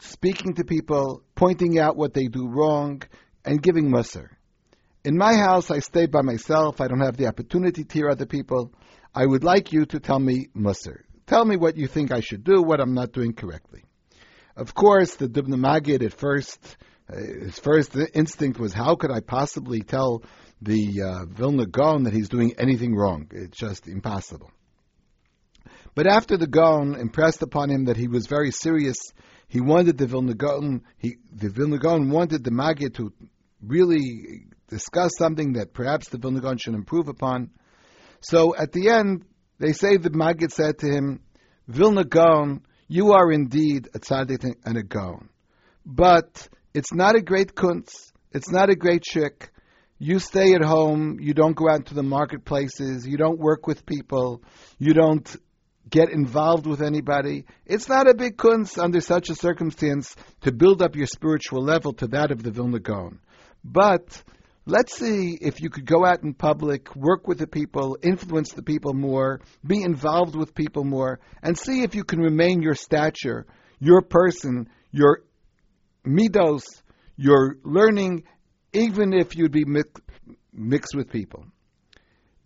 speaking 0.00 0.54
to 0.54 0.64
people, 0.64 1.22
pointing 1.34 1.78
out 1.78 1.96
what 1.96 2.14
they 2.14 2.26
do 2.26 2.48
wrong, 2.48 3.02
and 3.44 3.62
giving 3.62 3.90
mussar. 3.90 4.30
In 5.04 5.16
my 5.16 5.34
house, 5.34 5.70
I 5.70 5.78
stay 5.78 6.06
by 6.06 6.22
myself. 6.22 6.80
I 6.80 6.88
don't 6.88 7.00
have 7.00 7.16
the 7.16 7.26
opportunity 7.26 7.84
to 7.84 7.94
hear 7.94 8.08
other 8.08 8.26
people. 8.26 8.72
I 9.14 9.24
would 9.24 9.44
like 9.44 9.72
you 9.72 9.86
to 9.86 10.00
tell 10.00 10.18
me 10.18 10.48
mussar. 10.54 11.02
Tell 11.30 11.44
me 11.44 11.56
what 11.56 11.76
you 11.76 11.86
think 11.86 12.10
I 12.10 12.18
should 12.18 12.42
do, 12.42 12.60
what 12.60 12.80
I'm 12.80 12.92
not 12.92 13.12
doing 13.12 13.34
correctly. 13.34 13.84
Of 14.56 14.74
course, 14.74 15.14
the 15.14 15.28
Dubna 15.28 15.54
Magid 15.54 16.04
at 16.04 16.12
first 16.12 16.76
his 17.08 17.56
first 17.56 17.96
instinct 18.14 18.58
was, 18.58 18.72
how 18.72 18.96
could 18.96 19.12
I 19.12 19.20
possibly 19.20 19.82
tell 19.82 20.24
the 20.60 21.02
uh, 21.02 21.26
Vilna 21.26 21.66
Gaon 21.66 22.02
that 22.02 22.12
he's 22.12 22.28
doing 22.28 22.54
anything 22.58 22.96
wrong? 22.96 23.28
It's 23.30 23.56
just 23.56 23.86
impossible. 23.86 24.50
But 25.94 26.08
after 26.08 26.36
the 26.36 26.48
Gaon 26.48 26.96
impressed 26.96 27.42
upon 27.42 27.70
him 27.70 27.84
that 27.84 27.96
he 27.96 28.08
was 28.08 28.26
very 28.26 28.50
serious, 28.50 28.98
he 29.46 29.60
wanted 29.60 29.98
the 29.98 30.08
Vilna 30.08 30.34
Gaon, 30.34 30.82
he, 30.98 31.18
the 31.32 31.48
Vilna 31.48 31.78
Gaon 31.78 32.10
wanted 32.10 32.42
the 32.42 32.50
Magid 32.50 32.94
to 32.94 33.12
really 33.64 34.46
discuss 34.66 35.12
something 35.16 35.52
that 35.52 35.74
perhaps 35.74 36.08
the 36.08 36.18
Vilna 36.18 36.40
Gaon 36.40 36.58
should 36.58 36.74
improve 36.74 37.06
upon. 37.06 37.50
So 38.20 38.56
at 38.56 38.72
the 38.72 38.88
end, 38.88 39.26
they 39.60 39.72
say 39.72 39.98
the 39.98 40.10
Maggid 40.10 40.52
said 40.52 40.78
to 40.78 40.86
him, 40.86 41.20
Vilna 41.68 42.04
Gaon, 42.04 42.62
you 42.88 43.12
are 43.12 43.30
indeed 43.30 43.88
a 43.94 44.00
tzaddik 44.00 44.54
and 44.64 44.76
a 44.76 44.82
Gaon. 44.82 45.28
But 45.84 46.48
it's 46.74 46.92
not 46.92 47.14
a 47.14 47.20
great 47.20 47.54
kunz. 47.54 48.10
It's 48.32 48.50
not 48.50 48.70
a 48.70 48.74
great 48.74 49.02
trick. 49.02 49.50
You 49.98 50.18
stay 50.18 50.54
at 50.54 50.64
home. 50.64 51.18
You 51.20 51.34
don't 51.34 51.54
go 51.54 51.68
out 51.68 51.86
to 51.86 51.94
the 51.94 52.02
marketplaces. 52.02 53.06
You 53.06 53.18
don't 53.18 53.38
work 53.38 53.66
with 53.66 53.84
people. 53.84 54.42
You 54.78 54.94
don't 54.94 55.28
get 55.90 56.10
involved 56.10 56.66
with 56.66 56.80
anybody. 56.80 57.44
It's 57.66 57.88
not 57.88 58.08
a 58.08 58.14
big 58.14 58.38
kunz 58.38 58.82
under 58.82 59.02
such 59.02 59.28
a 59.28 59.34
circumstance 59.34 60.16
to 60.40 60.52
build 60.52 60.80
up 60.80 60.96
your 60.96 61.06
spiritual 61.06 61.62
level 61.62 61.92
to 61.94 62.06
that 62.08 62.30
of 62.30 62.42
the 62.42 62.50
Vilna 62.50 62.80
Gaon. 62.80 63.20
But 63.62 64.22
let's 64.70 64.96
see 64.96 65.36
if 65.40 65.60
you 65.60 65.68
could 65.68 65.84
go 65.84 66.04
out 66.06 66.22
in 66.22 66.32
public, 66.32 66.94
work 66.94 67.26
with 67.26 67.38
the 67.38 67.46
people, 67.46 67.98
influence 68.02 68.52
the 68.52 68.62
people 68.62 68.94
more, 68.94 69.40
be 69.66 69.82
involved 69.82 70.36
with 70.36 70.54
people 70.54 70.84
more, 70.84 71.18
and 71.42 71.58
see 71.58 71.82
if 71.82 71.94
you 71.94 72.04
can 72.04 72.20
remain 72.20 72.62
your 72.62 72.76
stature, 72.76 73.46
your 73.80 74.00
person, 74.00 74.68
your 74.92 75.24
midos, 76.06 76.62
you're 77.16 77.56
learning, 77.64 78.22
even 78.72 79.12
if 79.12 79.36
you'd 79.36 79.52
be 79.52 79.64
mix 80.52 80.94
with 80.94 81.10
people. 81.10 81.44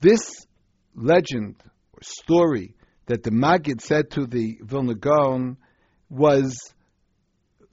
This 0.00 0.46
legend 0.94 1.56
or 1.92 2.00
story 2.02 2.74
that 3.06 3.22
the 3.22 3.30
Maggid 3.30 3.82
said 3.82 4.10
to 4.12 4.26
the 4.26 4.58
Vilna 4.62 4.94
Gaon 4.94 5.58
was 6.08 6.58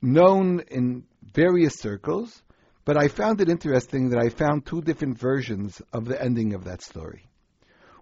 known 0.01 0.61
in 0.69 1.03
various 1.33 1.75
circles, 1.79 2.43
but 2.85 2.97
I 2.97 3.07
found 3.07 3.41
it 3.41 3.49
interesting 3.49 4.09
that 4.09 4.19
I 4.19 4.29
found 4.29 4.65
two 4.65 4.81
different 4.81 5.19
versions 5.19 5.81
of 5.93 6.05
the 6.05 6.21
ending 6.21 6.53
of 6.53 6.65
that 6.65 6.81
story. 6.81 7.29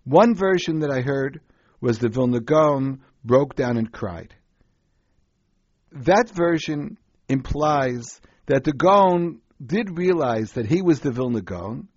One 0.03 0.35
version 0.35 0.79
that 0.79 0.91
I 0.91 1.01
heard 1.01 1.41
was 1.81 1.99
the 1.99 2.09
Vilna 2.09 2.39
Gaon 2.39 3.01
broke 3.23 3.55
down 3.55 3.77
and 3.77 3.91
cried. 3.91 4.33
That 5.91 6.29
version 6.29 6.97
implies 7.27 8.21
that 8.45 8.63
the 8.63 8.73
Gaon 8.73 9.41
did 9.63 9.97
realize 9.97 10.53
that 10.53 10.65
he 10.65 10.81
was 10.81 11.01
the 11.01 11.11
Vilna 11.11 11.41
Gaon, 11.41 11.87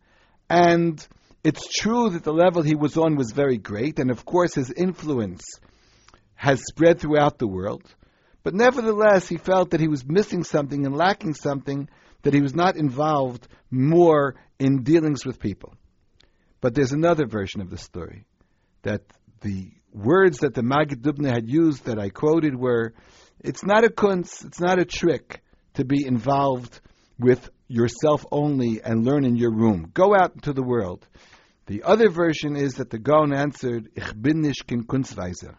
and 0.50 1.06
it's 1.44 1.68
true 1.68 2.10
that 2.10 2.24
the 2.24 2.32
level 2.32 2.62
he 2.62 2.74
was 2.74 2.96
on 2.96 3.16
was 3.16 3.32
very 3.32 3.58
great, 3.58 3.98
and 3.98 4.10
of 4.10 4.24
course 4.24 4.54
his 4.54 4.70
influence 4.70 5.44
has 6.34 6.62
spread 6.64 7.00
throughout 7.00 7.38
the 7.38 7.46
world. 7.46 7.82
But 8.42 8.54
nevertheless, 8.54 9.28
he 9.28 9.36
felt 9.36 9.70
that 9.70 9.80
he 9.80 9.88
was 9.88 10.04
missing 10.04 10.42
something 10.42 10.84
and 10.84 10.96
lacking 10.96 11.34
something, 11.34 11.88
that 12.22 12.34
he 12.34 12.40
was 12.40 12.54
not 12.54 12.76
involved 12.76 13.48
more 13.70 14.34
in 14.58 14.82
dealings 14.82 15.24
with 15.24 15.38
people. 15.38 15.74
But 16.60 16.74
there's 16.74 16.92
another 16.92 17.26
version 17.26 17.60
of 17.60 17.70
the 17.70 17.78
story 17.78 18.26
that 18.82 19.02
the 19.40 19.72
words 19.92 20.38
that 20.38 20.54
the 20.54 20.62
Maggid 20.62 21.02
Dubna 21.02 21.30
had 21.30 21.48
used 21.48 21.84
that 21.84 21.98
I 21.98 22.08
quoted 22.08 22.54
were, 22.54 22.94
it's 23.40 23.64
not 23.64 23.84
a 23.84 23.88
kunz, 23.88 24.44
it's 24.44 24.60
not 24.60 24.78
a 24.78 24.84
trick 24.84 25.42
to 25.74 25.84
be 25.84 26.06
involved 26.06 26.80
with 27.18 27.50
yourself 27.68 28.24
only 28.30 28.80
and 28.82 29.04
learn 29.04 29.24
in 29.24 29.36
your 29.36 29.52
room. 29.52 29.90
Go 29.92 30.14
out 30.14 30.34
into 30.34 30.52
the 30.52 30.62
world. 30.62 31.06
The 31.66 31.82
other 31.84 32.10
version 32.10 32.56
is 32.56 32.74
that 32.74 32.90
the 32.90 32.98
Gaon 32.98 33.32
answered, 33.32 33.88
Ich 33.96 34.12
bin 34.20 34.42
nicht 34.42 34.66
kein 34.66 34.84
Kunstweiser. 34.84 35.54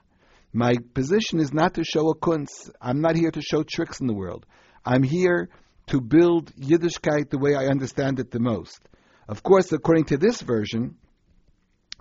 My 0.51 0.75
position 0.93 1.39
is 1.39 1.53
not 1.53 1.73
to 1.75 1.83
show 1.83 2.09
a 2.09 2.15
kunz. 2.15 2.69
I'm 2.79 3.01
not 3.01 3.15
here 3.15 3.31
to 3.31 3.41
show 3.41 3.63
tricks 3.63 3.99
in 3.99 4.07
the 4.07 4.13
world. 4.13 4.45
I'm 4.85 5.01
here 5.01 5.49
to 5.87 6.01
build 6.01 6.53
Yiddishkeit 6.55 7.29
the 7.29 7.37
way 7.37 7.55
I 7.55 7.65
understand 7.65 8.19
it 8.19 8.31
the 8.31 8.39
most. 8.39 8.79
Of 9.27 9.43
course, 9.43 9.71
according 9.71 10.05
to 10.05 10.17
this 10.17 10.41
version, 10.41 10.95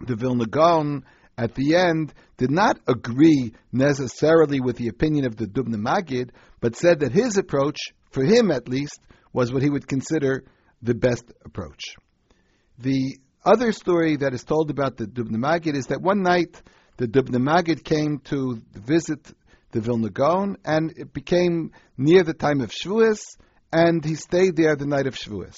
the 0.01 0.17
Vilna 0.17 0.47
Gaon 0.47 1.05
at 1.37 1.55
the 1.55 1.77
end 1.77 2.13
did 2.37 2.51
not 2.51 2.79
agree 2.87 3.53
necessarily 3.73 4.61
with 4.61 4.77
the 4.77 4.89
opinion 4.89 5.25
of 5.27 5.37
the 5.37 5.47
Dubna 5.47 5.77
Magid, 5.77 6.31
but 6.61 6.77
said 6.77 7.01
that 7.01 7.13
his 7.13 7.37
approach, 7.37 7.79
for 8.11 8.25
him 8.25 8.51
at 8.51 8.69
least, 8.69 9.01
was 9.33 9.53
what 9.53 9.63
he 9.63 9.71
would 9.71 9.87
consider 9.87 10.45
the 10.83 10.95
best 10.95 11.25
approach. 11.45 11.97
The 12.79 13.19
other 13.45 13.73
story 13.73 14.17
that 14.17 14.35
is 14.35 14.45
told 14.45 14.71
about 14.71 14.97
the 14.97 15.07
Dubna 15.07 15.37
Magid 15.37 15.77
is 15.77 15.87
that 15.87 16.03
one 16.03 16.23
night 16.23 16.61
the 16.97 17.07
Dubna 17.07 17.39
Magid 17.39 17.85
came 17.85 18.19
to 18.25 18.61
visit 18.73 19.33
the 19.71 19.81
Vilna 19.81 20.11
Gaon, 20.11 20.59
and 20.65 20.93
it 20.97 21.13
became 21.13 21.73
near 21.97 22.23
the 22.25 22.35
time 22.35 22.61
of 22.61 22.71
Shavuos, 22.71 23.37
and 23.73 24.05
he 24.05 24.15
stayed 24.15 24.57
there 24.57 24.77
the 24.77 24.87
night 24.87 25.07
of 25.07 25.15
Shavuos. 25.15 25.57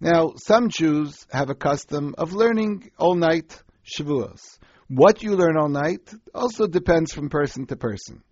Now, 0.00 0.32
some 0.36 0.68
Jews 0.68 1.26
have 1.30 1.50
a 1.50 1.54
custom 1.54 2.14
of 2.18 2.32
learning 2.32 2.90
all 2.98 3.14
night 3.14 3.62
Shavuos. 3.84 4.58
What 4.88 5.22
you 5.22 5.34
learn 5.34 5.56
all 5.56 5.68
night 5.68 6.12
also 6.34 6.66
depends 6.66 7.12
from 7.12 7.30
person 7.30 7.66
to 7.66 7.76
person. 7.76 8.22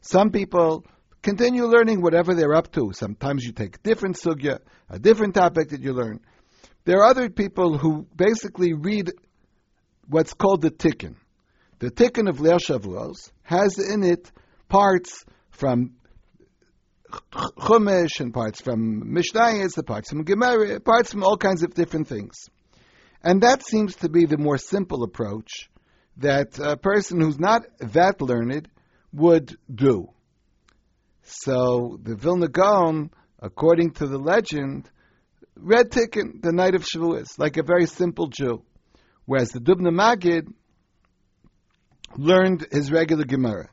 Some 0.00 0.30
people 0.30 0.84
continue 1.22 1.64
learning 1.66 2.02
whatever 2.02 2.34
they're 2.34 2.54
up 2.54 2.72
to. 2.72 2.92
Sometimes 2.92 3.44
you 3.44 3.52
take 3.52 3.82
different 3.82 4.16
sugya, 4.16 4.58
a 4.90 4.98
different 4.98 5.34
topic 5.34 5.70
that 5.70 5.80
you 5.80 5.92
learn. 5.92 6.20
There 6.84 6.98
are 6.98 7.10
other 7.10 7.30
people 7.30 7.78
who 7.78 8.06
basically 8.14 8.72
read 8.72 9.12
what's 10.08 10.34
called 10.34 10.62
the 10.62 10.70
tikkun. 10.70 11.14
The 11.78 11.90
tikkun 11.90 12.28
of 12.28 12.38
Leil 12.38 12.58
Shavuos 12.58 13.30
has 13.42 13.78
in 13.78 14.02
it 14.02 14.30
parts 14.68 15.24
from 15.50 15.94
Chumash 17.32 18.20
and 18.20 18.32
parts 18.32 18.60
from 18.60 19.02
Mishnayos, 19.14 19.74
the 19.74 19.82
parts 19.82 20.10
from 20.10 20.24
Gemara, 20.24 20.80
parts 20.80 21.12
from 21.12 21.22
all 21.22 21.36
kinds 21.36 21.62
of 21.62 21.74
different 21.74 22.08
things. 22.08 22.48
And 23.22 23.42
that 23.42 23.64
seems 23.64 23.96
to 23.96 24.08
be 24.08 24.26
the 24.26 24.38
more 24.38 24.58
simple 24.58 25.04
approach 25.04 25.70
that 26.18 26.58
a 26.58 26.76
person 26.76 27.20
who's 27.20 27.38
not 27.38 27.62
that 27.80 28.20
learned 28.20 28.68
would 29.12 29.56
do. 29.72 30.08
So 31.22 31.98
the 32.02 32.16
Vilna 32.16 32.48
Gaon, 32.48 33.10
according 33.38 33.92
to 33.92 34.06
the 34.06 34.18
legend, 34.18 34.90
read 35.56 35.90
Tikkun 35.90 36.42
the 36.42 36.52
night 36.52 36.74
of 36.74 36.82
Shavuos, 36.82 37.38
like 37.38 37.56
a 37.56 37.62
very 37.62 37.86
simple 37.86 38.26
Jew. 38.26 38.62
Whereas 39.24 39.50
the 39.50 39.60
Dubna 39.60 39.90
Magid 39.90 40.52
learned 42.16 42.66
his 42.72 42.90
regular 42.90 43.24
Gemara. 43.24 43.68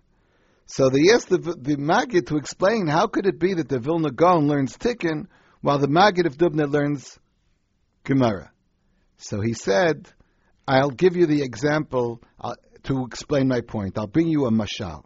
So 0.71 0.89
they 0.89 1.11
asked 1.11 1.29
the, 1.29 1.39
the 1.39 1.77
Magid 1.77 2.27
to 2.27 2.37
explain 2.37 2.85
how 2.85 3.07
could 3.07 3.25
it 3.25 3.39
be 3.39 3.55
that 3.55 3.67
the 3.67 3.79
Vilna 3.79 4.11
Gaon 4.11 4.47
learns 4.47 4.77
Tikkun 4.77 5.25
while 5.61 5.79
the 5.79 5.87
Magid 5.87 6.27
of 6.27 6.37
Dubna 6.37 6.71
learns 6.71 7.17
Gemara. 8.03 8.51
So 9.17 9.41
he 9.41 9.53
said, 9.53 10.07
I'll 10.67 10.91
give 10.91 11.17
you 11.17 11.25
the 11.25 11.41
example 11.41 12.21
uh, 12.39 12.53
to 12.83 13.03
explain 13.05 13.47
my 13.47 13.61
point. 13.61 13.97
I'll 13.97 14.05
bring 14.05 14.27
you 14.27 14.45
a 14.45 14.51
mashal. 14.51 15.05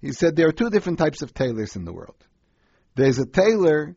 He 0.00 0.10
said 0.10 0.34
there 0.34 0.48
are 0.48 0.52
two 0.52 0.68
different 0.68 0.98
types 0.98 1.22
of 1.22 1.32
tailors 1.32 1.76
in 1.76 1.84
the 1.84 1.92
world. 1.92 2.16
There's 2.96 3.20
a 3.20 3.26
tailor 3.26 3.94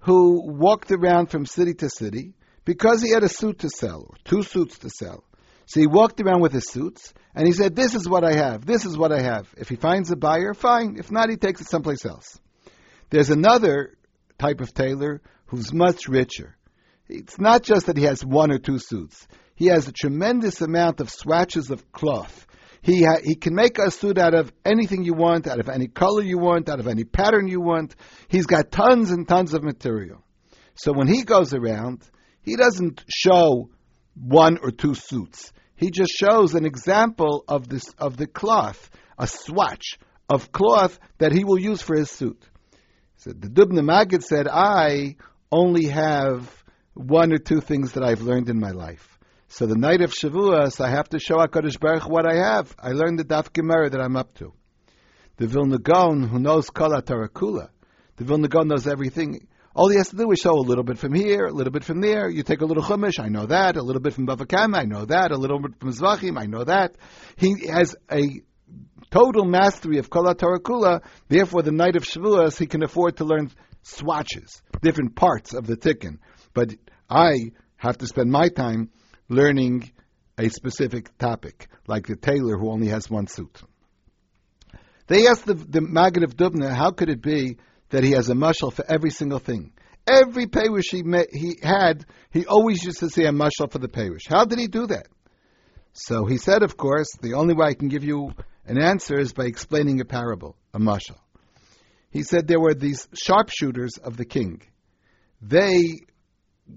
who 0.00 0.42
walked 0.46 0.92
around 0.92 1.28
from 1.28 1.46
city 1.46 1.72
to 1.72 1.88
city 1.88 2.34
because 2.66 3.00
he 3.00 3.12
had 3.12 3.22
a 3.22 3.30
suit 3.30 3.60
to 3.60 3.70
sell, 3.70 4.04
or 4.10 4.16
two 4.24 4.42
suits 4.42 4.78
to 4.80 4.90
sell. 4.90 5.24
So 5.68 5.80
he 5.80 5.86
walked 5.86 6.18
around 6.20 6.40
with 6.40 6.52
his 6.52 6.66
suits, 6.66 7.12
and 7.34 7.46
he 7.46 7.52
said, 7.52 7.76
This 7.76 7.94
is 7.94 8.08
what 8.08 8.24
I 8.24 8.32
have, 8.32 8.64
this 8.64 8.86
is 8.86 8.96
what 8.96 9.12
I 9.12 9.20
have. 9.20 9.46
If 9.58 9.68
he 9.68 9.76
finds 9.76 10.10
a 10.10 10.16
buyer, 10.16 10.54
fine. 10.54 10.96
If 10.98 11.12
not, 11.12 11.28
he 11.28 11.36
takes 11.36 11.60
it 11.60 11.68
someplace 11.68 12.06
else. 12.06 12.40
There's 13.10 13.28
another 13.28 13.94
type 14.38 14.62
of 14.62 14.72
tailor 14.72 15.20
who's 15.46 15.72
much 15.72 16.08
richer. 16.08 16.56
It's 17.06 17.38
not 17.38 17.62
just 17.62 17.86
that 17.86 17.98
he 17.98 18.04
has 18.04 18.24
one 18.24 18.50
or 18.50 18.58
two 18.58 18.78
suits. 18.78 19.28
He 19.56 19.66
has 19.66 19.86
a 19.88 19.92
tremendous 19.92 20.62
amount 20.62 21.00
of 21.00 21.10
swatches 21.10 21.70
of 21.70 21.92
cloth. 21.92 22.46
He, 22.80 23.02
ha- 23.02 23.20
he 23.22 23.34
can 23.34 23.54
make 23.54 23.78
a 23.78 23.90
suit 23.90 24.16
out 24.16 24.32
of 24.32 24.50
anything 24.64 25.04
you 25.04 25.12
want, 25.12 25.46
out 25.46 25.60
of 25.60 25.68
any 25.68 25.88
color 25.88 26.22
you 26.22 26.38
want, 26.38 26.70
out 26.70 26.80
of 26.80 26.88
any 26.88 27.04
pattern 27.04 27.46
you 27.46 27.60
want. 27.60 27.94
He's 28.28 28.46
got 28.46 28.70
tons 28.70 29.10
and 29.10 29.28
tons 29.28 29.52
of 29.52 29.62
material. 29.62 30.24
So 30.76 30.92
when 30.92 31.08
he 31.08 31.24
goes 31.24 31.52
around, 31.52 32.02
he 32.40 32.56
doesn't 32.56 33.04
show 33.08 33.68
one 34.20 34.58
or 34.62 34.70
two 34.70 34.94
suits. 34.94 35.52
He 35.76 35.90
just 35.90 36.12
shows 36.12 36.54
an 36.54 36.66
example 36.66 37.44
of 37.46 37.68
this 37.68 37.88
of 37.98 38.16
the 38.16 38.26
cloth, 38.26 38.90
a 39.18 39.26
swatch 39.26 39.98
of 40.28 40.52
cloth 40.52 40.98
that 41.18 41.32
he 41.32 41.44
will 41.44 41.58
use 41.58 41.80
for 41.80 41.96
his 41.96 42.10
suit. 42.10 42.42
So 43.16 43.30
the 43.30 43.48
Dubna 43.48 43.80
Magid 43.80 44.22
said, 44.22 44.48
I 44.48 45.16
only 45.50 45.86
have 45.86 46.64
one 46.94 47.32
or 47.32 47.38
two 47.38 47.60
things 47.60 47.92
that 47.92 48.04
I've 48.04 48.22
learned 48.22 48.48
in 48.48 48.60
my 48.60 48.70
life. 48.70 49.18
So 49.48 49.66
the 49.66 49.76
night 49.76 50.02
of 50.02 50.12
Shavuos, 50.12 50.80
I 50.80 50.90
have 50.90 51.08
to 51.10 51.18
show 51.18 51.36
HaKadosh 51.36 51.80
Baruch 51.80 52.08
what 52.08 52.30
I 52.30 52.36
have. 52.36 52.74
I 52.78 52.90
learned 52.90 53.18
the 53.18 53.24
Daf 53.24 53.52
Gemara 53.52 53.88
that 53.90 54.00
I'm 54.00 54.16
up 54.16 54.34
to. 54.34 54.52
The 55.36 55.46
Vilna 55.46 55.78
Gaon, 55.78 56.24
who 56.24 56.38
knows 56.38 56.68
Kol 56.68 56.90
Tarakula, 56.90 57.70
the 58.16 58.24
Vilna 58.24 58.48
Gaon 58.48 58.68
knows 58.68 58.86
everything. 58.86 59.46
All 59.74 59.88
he 59.88 59.96
has 59.96 60.08
to 60.08 60.16
do 60.16 60.30
is 60.32 60.38
show 60.38 60.54
a 60.54 60.60
little 60.60 60.84
bit 60.84 60.98
from 60.98 61.14
here, 61.14 61.46
a 61.46 61.52
little 61.52 61.72
bit 61.72 61.84
from 61.84 62.00
there. 62.00 62.28
You 62.28 62.42
take 62.42 62.60
a 62.60 62.64
little 62.64 62.82
Chumash, 62.82 63.20
I 63.20 63.28
know 63.28 63.46
that. 63.46 63.76
A 63.76 63.82
little 63.82 64.02
bit 64.02 64.14
from 64.14 64.26
Bava 64.26 64.48
Kama, 64.48 64.78
I 64.78 64.84
know 64.84 65.04
that. 65.04 65.30
A 65.30 65.36
little 65.36 65.60
bit 65.60 65.78
from 65.78 65.92
Zvachim, 65.92 66.38
I 66.38 66.46
know 66.46 66.64
that. 66.64 66.96
He 67.36 67.66
has 67.68 67.94
a 68.10 68.42
total 69.10 69.44
mastery 69.44 69.98
of 69.98 70.10
Kol 70.10 70.24
Tarakula. 70.34 71.02
Therefore, 71.28 71.62
the 71.62 71.72
night 71.72 71.96
of 71.96 72.04
Shavuos, 72.04 72.58
he 72.58 72.66
can 72.66 72.82
afford 72.82 73.18
to 73.18 73.24
learn 73.24 73.50
swatches, 73.82 74.62
different 74.82 75.14
parts 75.14 75.54
of 75.54 75.66
the 75.66 75.76
tikkun. 75.76 76.18
But 76.54 76.74
I 77.08 77.52
have 77.76 77.98
to 77.98 78.06
spend 78.06 78.30
my 78.30 78.48
time 78.48 78.90
learning 79.28 79.90
a 80.38 80.48
specific 80.48 81.16
topic, 81.18 81.68
like 81.86 82.06
the 82.06 82.16
tailor 82.16 82.56
who 82.58 82.70
only 82.70 82.88
has 82.88 83.10
one 83.10 83.26
suit. 83.26 83.60
They 85.06 85.26
asked 85.26 85.46
the, 85.46 85.54
the 85.54 85.80
Maggid 85.80 86.22
of 86.22 86.36
Dubna, 86.36 86.70
how 86.70 86.90
could 86.90 87.08
it 87.08 87.22
be 87.22 87.56
that 87.90 88.04
he 88.04 88.12
has 88.12 88.28
a 88.28 88.34
mushal 88.34 88.72
for 88.72 88.84
every 88.88 89.10
single 89.10 89.38
thing? 89.38 89.72
Every 90.06 90.46
paywish 90.46 90.90
he, 90.90 91.02
he 91.32 91.58
had, 91.62 92.06
he 92.30 92.46
always 92.46 92.82
used 92.82 93.00
to 93.00 93.10
say 93.10 93.24
a 93.24 93.32
mushal 93.32 93.70
for 93.70 93.78
the 93.78 93.88
paywish. 93.88 94.26
How 94.26 94.44
did 94.44 94.58
he 94.58 94.66
do 94.66 94.86
that? 94.86 95.06
So 95.92 96.24
he 96.26 96.38
said, 96.38 96.62
of 96.62 96.76
course, 96.76 97.08
the 97.20 97.34
only 97.34 97.54
way 97.54 97.66
I 97.66 97.74
can 97.74 97.88
give 97.88 98.04
you 98.04 98.32
an 98.64 98.80
answer 98.80 99.18
is 99.18 99.32
by 99.32 99.44
explaining 99.44 100.00
a 100.00 100.04
parable, 100.04 100.56
a 100.72 100.78
mushal. 100.78 101.18
He 102.10 102.22
said 102.22 102.46
there 102.46 102.60
were 102.60 102.74
these 102.74 103.08
sharpshooters 103.14 103.98
of 103.98 104.16
the 104.16 104.24
king. 104.24 104.62
They 105.42 106.00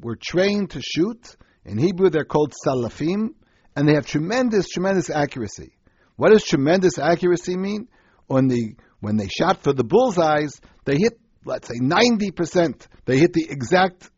were 0.01 0.17
trained 0.21 0.71
to 0.71 0.81
shoot, 0.81 1.35
in 1.65 1.77
Hebrew, 1.77 2.09
they're 2.09 2.25
called 2.25 2.53
tzalafim, 2.65 3.29
and 3.75 3.87
they 3.87 3.93
have 3.93 4.05
tremendous, 4.05 4.67
tremendous 4.67 5.09
accuracy. 5.09 5.73
What 6.15 6.31
does 6.31 6.43
tremendous 6.43 6.97
accuracy 6.97 7.55
mean? 7.55 7.87
On 8.29 8.47
the 8.47 8.75
when 9.01 9.17
they 9.17 9.27
shot 9.27 9.61
for 9.61 9.73
the 9.73 9.83
bullseyes, 9.83 10.61
they 10.85 10.97
hit, 10.97 11.19
let's 11.43 11.67
say, 11.67 11.79
ninety 11.79 12.31
percent. 12.31 12.87
They 13.05 13.17
hit 13.17 13.33
the 13.33 13.47
exact 13.49 14.09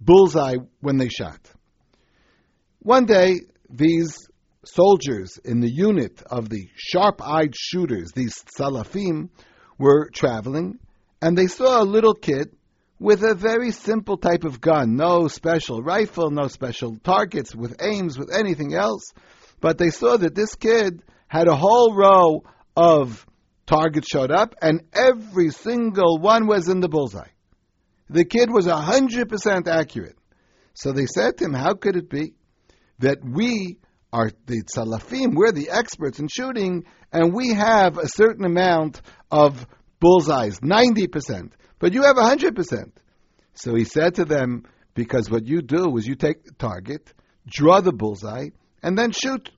bullseye 0.00 0.56
when 0.80 0.96
they 0.96 1.08
shot. 1.08 1.38
One 2.78 3.04
day, 3.04 3.40
these 3.68 4.16
soldiers 4.64 5.38
in 5.44 5.60
the 5.60 5.70
unit 5.70 6.22
of 6.30 6.48
the 6.48 6.68
sharp-eyed 6.74 7.54
shooters, 7.54 8.12
these 8.12 8.42
tzalafim, 8.58 9.28
were 9.78 10.08
traveling, 10.10 10.78
and 11.20 11.36
they 11.36 11.46
saw 11.46 11.82
a 11.82 11.84
little 11.84 12.14
kid 12.14 12.54
with 12.98 13.22
a 13.22 13.34
very 13.34 13.70
simple 13.70 14.18
type 14.18 14.44
of 14.44 14.60
gun, 14.60 14.94
no 14.96 15.26
special 15.28 15.82
rifle, 15.82 16.30
no 16.30 16.48
special 16.48 16.96
targets 17.02 17.54
with 17.54 17.80
aims, 17.82 18.18
with 18.18 18.30
anything 18.32 18.74
else. 18.74 19.12
But 19.60 19.78
they 19.78 19.90
saw 19.90 20.16
that 20.18 20.34
this 20.34 20.54
kid 20.54 21.02
had 21.26 21.48
a 21.48 21.56
whole 21.56 21.94
row 21.94 22.44
of 22.76 23.26
targets 23.70 24.08
showed 24.10 24.32
up, 24.32 24.54
and 24.60 24.82
every 24.92 25.50
single 25.50 26.18
one 26.18 26.46
was 26.46 26.68
in 26.68 26.80
the 26.80 26.88
bullseye. 26.88 27.30
The 28.08 28.24
kid 28.24 28.50
was 28.50 28.66
100% 28.66 29.68
accurate. 29.68 30.18
So 30.74 30.92
they 30.92 31.06
said 31.06 31.38
to 31.38 31.44
him, 31.44 31.54
How 31.54 31.74
could 31.74 31.96
it 31.96 32.10
be 32.10 32.34
that 32.98 33.18
we 33.24 33.78
are 34.12 34.30
the 34.46 34.64
tzalafim, 34.64 35.34
we're 35.36 35.52
the 35.52 35.70
experts 35.70 36.18
in 36.18 36.26
shooting, 36.26 36.84
and 37.12 37.32
we 37.32 37.54
have 37.54 37.96
a 37.96 38.08
certain 38.08 38.44
amount 38.44 39.00
of 39.30 39.64
bullseyes, 40.00 40.58
90%, 40.58 41.52
but 41.78 41.92
you 41.92 42.02
have 42.02 42.16
100%. 42.16 42.90
So 43.54 43.74
he 43.76 43.84
said 43.84 44.16
to 44.16 44.24
them, 44.24 44.64
Because 44.94 45.30
what 45.30 45.46
you 45.46 45.62
do 45.62 45.96
is 45.96 46.06
you 46.06 46.16
take 46.16 46.44
the 46.44 46.52
target, 46.54 47.12
draw 47.46 47.80
the 47.80 47.92
bullseye, 47.92 48.48
and 48.82 48.98
then 48.98 49.12
shoot. 49.12 49.48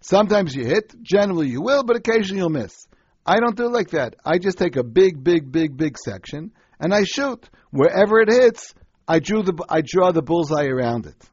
Sometimes 0.00 0.54
you 0.54 0.66
hit, 0.66 0.94
generally 1.02 1.48
you 1.48 1.62
will, 1.62 1.84
but 1.84 1.96
occasionally 1.96 2.40
you'll 2.40 2.50
miss. 2.50 2.86
I 3.24 3.38
don't 3.38 3.56
do 3.56 3.66
it 3.66 3.72
like 3.72 3.90
that. 3.90 4.16
I 4.24 4.38
just 4.38 4.58
take 4.58 4.76
a 4.76 4.82
big, 4.82 5.22
big, 5.22 5.50
big, 5.50 5.76
big 5.76 5.96
section 5.98 6.52
and 6.80 6.92
I 6.92 7.04
shoot. 7.04 7.48
Wherever 7.70 8.20
it 8.20 8.30
hits, 8.30 8.74
I 9.06 9.20
drew 9.20 9.42
the 9.42 9.64
I 9.68 9.82
draw 9.84 10.12
the 10.12 10.22
bullseye 10.22 10.66
around 10.66 11.06
it. 11.06 11.30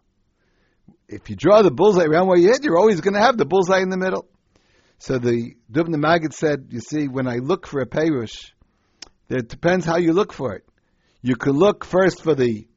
If 1.07 1.29
you 1.29 1.35
draw 1.35 1.63
the 1.63 1.71
bullseye 1.71 2.05
around 2.05 2.27
where 2.27 2.37
you 2.37 2.49
hit, 2.49 2.63
you're 2.63 2.77
always 2.77 3.01
going 3.01 3.15
to 3.15 3.19
have 3.19 3.37
the 3.37 3.45
bullseye 3.45 3.81
in 3.81 3.89
the 3.89 3.97
middle. 3.97 4.27
So 4.99 5.17
the 5.17 5.55
Dubna 5.71 5.97
Maggid 5.97 6.33
said, 6.33 6.67
you 6.69 6.81
see, 6.81 7.07
when 7.07 7.27
I 7.27 7.37
look 7.37 7.65
for 7.65 7.81
a 7.81 7.87
peirush, 7.87 8.51
it 9.29 9.47
depends 9.47 9.85
how 9.85 9.97
you 9.97 10.13
look 10.13 10.33
for 10.33 10.53
it. 10.55 10.65
You 11.21 11.35
could 11.35 11.55
look 11.55 11.83
first 11.83 12.21
for 12.21 12.35
the 12.35 12.67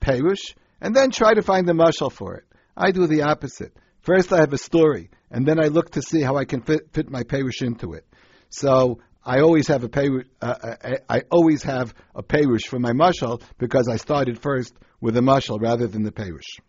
peirush 0.00 0.54
and 0.80 0.94
then 0.94 1.10
try 1.10 1.34
to 1.34 1.42
find 1.42 1.66
the 1.66 1.72
mashal 1.72 2.12
for 2.12 2.36
it. 2.36 2.44
I 2.76 2.92
do 2.92 3.06
the 3.06 3.22
opposite. 3.22 3.76
First, 4.00 4.32
I 4.32 4.38
have 4.38 4.52
a 4.52 4.58
story, 4.58 5.10
and 5.30 5.46
then 5.46 5.60
I 5.60 5.68
look 5.68 5.90
to 5.90 6.02
see 6.02 6.22
how 6.22 6.36
I 6.36 6.44
can 6.44 6.62
fit, 6.62 6.92
fit 6.92 7.10
my 7.10 7.22
peirush 7.22 7.62
into 7.62 7.92
it. 7.92 8.06
So 8.50 9.00
I 9.24 9.40
always 9.40 9.68
have 9.68 9.84
a 9.84 9.88
peirush. 9.88 10.24
Uh, 10.40 10.54
I, 10.62 10.88
uh, 10.88 10.96
I 11.08 11.22
always 11.30 11.62
have 11.64 11.94
a 12.14 12.22
peirush 12.22 12.66
for 12.66 12.78
my 12.78 12.92
mashal 12.92 13.42
because 13.58 13.88
I 13.88 13.96
started 13.96 14.40
first 14.40 14.74
with 15.00 15.16
a 15.16 15.20
mashal 15.20 15.60
rather 15.60 15.86
than 15.86 16.02
the 16.02 16.12
peirush. 16.12 16.60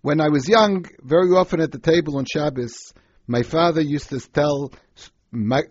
When 0.00 0.20
I 0.20 0.28
was 0.28 0.48
young, 0.48 0.86
very 1.02 1.30
often 1.30 1.60
at 1.60 1.72
the 1.72 1.78
table 1.78 2.16
on 2.18 2.24
Shabbos, 2.24 2.94
my 3.26 3.42
father 3.42 3.82
used 3.82 4.08
to 4.10 4.20
tell 4.20 4.72
my, 5.30 5.62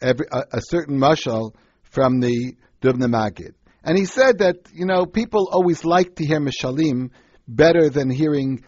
every, 0.00 0.26
a, 0.32 0.42
a, 0.54 0.60
certain 0.60 0.98
mashal 0.98 1.54
from 1.82 2.20
the 2.20 2.56
Dubna 2.82 3.06
Magid. 3.06 3.54
And 3.84 3.96
he 3.96 4.06
said 4.06 4.38
that, 4.38 4.56
you 4.72 4.86
know, 4.86 5.06
people 5.06 5.48
always 5.52 5.84
like 5.84 6.16
to 6.16 6.26
hear 6.26 6.40
mashalim 6.40 7.10
better 7.46 7.88
than 7.90 8.10
hearing 8.10 8.64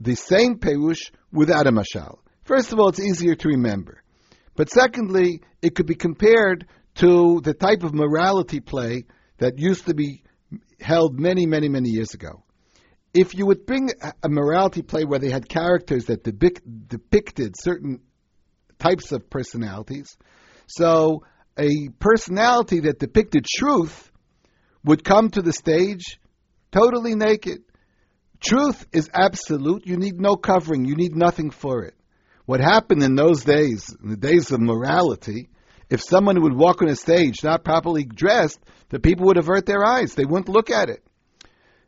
the 0.00 0.14
same 0.14 0.58
perush 0.58 1.10
without 1.30 1.66
a 1.66 1.72
mashal. 1.72 2.18
First 2.44 2.72
of 2.72 2.80
all, 2.80 2.88
it's 2.88 3.00
easier 3.00 3.34
to 3.36 3.48
remember. 3.48 4.02
But 4.56 4.70
secondly, 4.70 5.42
it 5.62 5.74
could 5.74 5.86
be 5.86 5.94
compared 5.94 6.66
to 6.96 7.40
the 7.42 7.54
type 7.54 7.82
of 7.82 7.94
morality 7.94 8.60
play 8.60 9.04
that 9.38 9.58
used 9.58 9.86
to 9.86 9.94
be 9.94 10.24
held 10.80 11.18
many, 11.18 11.46
many, 11.46 11.68
many 11.68 11.90
years 11.90 12.14
ago. 12.14 12.42
If 13.12 13.34
you 13.34 13.46
would 13.46 13.66
bring 13.66 13.90
a 14.22 14.28
morality 14.28 14.82
play 14.82 15.04
where 15.04 15.18
they 15.18 15.30
had 15.30 15.48
characters 15.48 16.06
that 16.06 16.24
depict, 16.24 16.62
depicted 16.88 17.54
certain 17.58 18.00
types 18.78 19.12
of 19.12 19.28
personalities, 19.28 20.16
so 20.66 21.24
a 21.58 21.88
personality 21.98 22.80
that 22.80 22.98
depicted 22.98 23.44
truth 23.44 24.10
would 24.84 25.04
come 25.04 25.28
to 25.30 25.42
the 25.42 25.52
stage 25.52 26.20
totally 26.70 27.14
naked 27.14 27.62
Truth 28.40 28.86
is 28.92 29.10
absolute. 29.12 29.86
You 29.86 29.96
need 29.96 30.20
no 30.20 30.36
covering. 30.36 30.84
You 30.84 30.96
need 30.96 31.14
nothing 31.14 31.50
for 31.50 31.84
it. 31.84 31.94
What 32.46 32.60
happened 32.60 33.02
in 33.02 33.14
those 33.14 33.44
days, 33.44 33.94
in 34.02 34.10
the 34.10 34.16
days 34.16 34.50
of 34.50 34.60
morality, 34.60 35.50
if 35.90 36.00
someone 36.02 36.40
would 36.42 36.56
walk 36.56 36.82
on 36.82 36.88
a 36.88 36.96
stage 36.96 37.44
not 37.44 37.64
properly 37.64 38.04
dressed, 38.04 38.58
the 38.88 38.98
people 38.98 39.26
would 39.26 39.36
avert 39.36 39.66
their 39.66 39.84
eyes. 39.84 40.14
They 40.14 40.24
wouldn't 40.24 40.48
look 40.48 40.70
at 40.70 40.88
it. 40.88 41.02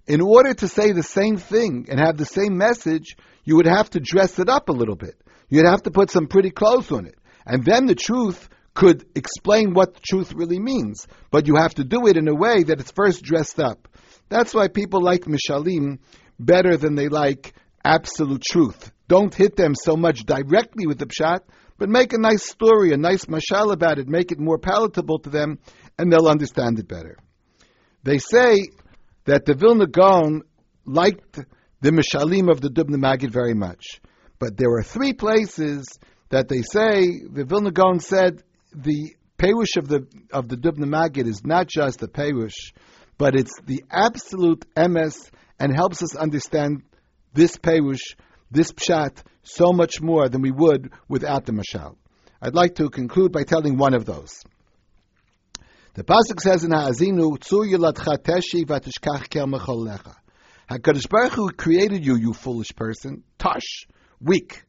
In 0.06 0.20
order 0.20 0.52
to 0.52 0.68
say 0.68 0.92
the 0.92 1.02
same 1.02 1.36
thing 1.36 1.86
and 1.88 1.98
have 1.98 2.16
the 2.16 2.26
same 2.26 2.58
message, 2.58 3.16
you 3.44 3.56
would 3.56 3.66
have 3.66 3.88
to 3.90 4.00
dress 4.00 4.38
it 4.38 4.48
up 4.48 4.68
a 4.68 4.72
little 4.72 4.96
bit. 4.96 5.14
You'd 5.48 5.66
have 5.66 5.82
to 5.84 5.90
put 5.90 6.10
some 6.10 6.26
pretty 6.26 6.50
clothes 6.50 6.90
on 6.92 7.06
it. 7.06 7.16
And 7.46 7.64
then 7.64 7.86
the 7.86 7.94
truth 7.94 8.48
could 8.74 9.04
explain 9.14 9.74
what 9.74 9.94
the 9.94 10.00
truth 10.00 10.32
really 10.32 10.58
means. 10.58 11.06
But 11.30 11.46
you 11.46 11.56
have 11.56 11.74
to 11.74 11.84
do 11.84 12.06
it 12.06 12.16
in 12.16 12.28
a 12.28 12.34
way 12.34 12.62
that 12.64 12.80
it's 12.80 12.90
first 12.90 13.22
dressed 13.22 13.60
up. 13.60 13.88
That's 14.28 14.54
why 14.54 14.68
people 14.68 15.02
like 15.02 15.24
Mishalim 15.24 15.98
better 16.44 16.76
than 16.76 16.94
they 16.94 17.08
like 17.08 17.54
absolute 17.84 18.42
truth. 18.42 18.90
Don't 19.08 19.34
hit 19.34 19.56
them 19.56 19.74
so 19.74 19.96
much 19.96 20.24
directly 20.24 20.86
with 20.86 20.98
the 20.98 21.06
pshat, 21.06 21.40
but 21.78 21.88
make 21.88 22.12
a 22.12 22.18
nice 22.18 22.44
story, 22.44 22.92
a 22.92 22.96
nice 22.96 23.24
mashal 23.26 23.72
about 23.72 23.98
it, 23.98 24.08
make 24.08 24.30
it 24.32 24.38
more 24.38 24.58
palatable 24.58 25.18
to 25.20 25.30
them, 25.30 25.58
and 25.98 26.12
they'll 26.12 26.28
understand 26.28 26.78
it 26.78 26.88
better. 26.88 27.16
They 28.04 28.18
say 28.18 28.68
that 29.24 29.44
the 29.44 29.54
Vilna 29.54 29.86
Gaon 29.86 30.42
liked 30.84 31.40
the 31.80 31.90
mashalim 31.90 32.50
of 32.50 32.60
the 32.60 32.68
Dubna 32.68 32.96
Magid 32.96 33.32
very 33.32 33.54
much, 33.54 34.00
but 34.38 34.56
there 34.56 34.70
are 34.70 34.82
three 34.82 35.12
places 35.12 35.86
that 36.28 36.48
they 36.48 36.62
say 36.62 37.20
the 37.30 37.44
Vilna 37.44 37.72
Gaon 37.72 38.00
said 38.00 38.42
the 38.72 39.14
perush 39.36 39.76
of 39.76 39.88
the 39.88 40.06
of 40.32 40.48
the 40.48 40.56
Dubna 40.56 40.86
Magid 40.86 41.26
is 41.26 41.44
not 41.44 41.66
just 41.66 41.98
the 41.98 42.08
perush, 42.08 42.72
but 43.18 43.34
it's 43.34 43.60
the 43.66 43.82
absolute 43.90 44.64
emes 44.76 45.30
and 45.62 45.72
helps 45.72 46.02
us 46.02 46.16
understand 46.16 46.82
this 47.34 47.56
Perush, 47.56 48.16
this 48.50 48.72
Pshat, 48.72 49.22
so 49.44 49.72
much 49.72 50.00
more 50.00 50.28
than 50.28 50.42
we 50.42 50.50
would 50.50 50.90
without 51.08 51.46
the 51.46 51.52
Mashal. 51.52 51.94
I'd 52.40 52.56
like 52.56 52.74
to 52.74 52.90
conclude 52.90 53.30
by 53.30 53.44
telling 53.44 53.76
one 53.78 53.94
of 53.94 54.04
those. 54.04 54.42
The 55.94 56.02
pasuk 56.02 56.40
says 56.40 56.64
in 56.64 56.72
Ha'azinu, 56.72 57.38
"Tzu 57.38 57.58
yilatcha 57.58 58.18
teshi 58.18 58.64
v'atishkach 58.66 59.28
kel 59.30 59.46
mecholecha." 59.46 60.16
Hakadosh 60.68 61.08
Baruch 61.08 61.34
Hu 61.34 61.50
created 61.52 62.04
you, 62.04 62.16
you 62.16 62.32
foolish 62.32 62.74
person, 62.74 63.22
tosh, 63.38 63.86
weak, 64.20 64.64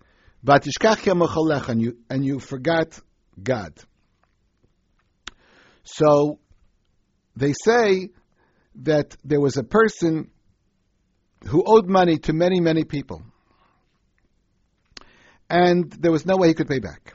v'atishkach 0.45 0.97
kel 1.01 1.15
mecholecha, 1.15 1.69
and 1.69 1.81
you 1.81 1.97
and 2.07 2.23
you 2.23 2.37
forgot 2.37 2.99
God. 3.41 3.73
So 5.85 6.37
they 7.35 7.53
say 7.53 8.09
that 8.83 9.17
there 9.23 9.41
was 9.41 9.57
a 9.57 9.63
person 9.63 10.29
who 11.47 11.63
owed 11.65 11.87
money 11.87 12.17
to 12.19 12.33
many, 12.33 12.59
many 12.59 12.83
people. 12.83 13.21
And 15.49 15.91
there 15.91 16.11
was 16.11 16.25
no 16.25 16.37
way 16.37 16.47
he 16.47 16.53
could 16.53 16.67
pay 16.67 16.79
back. 16.79 17.13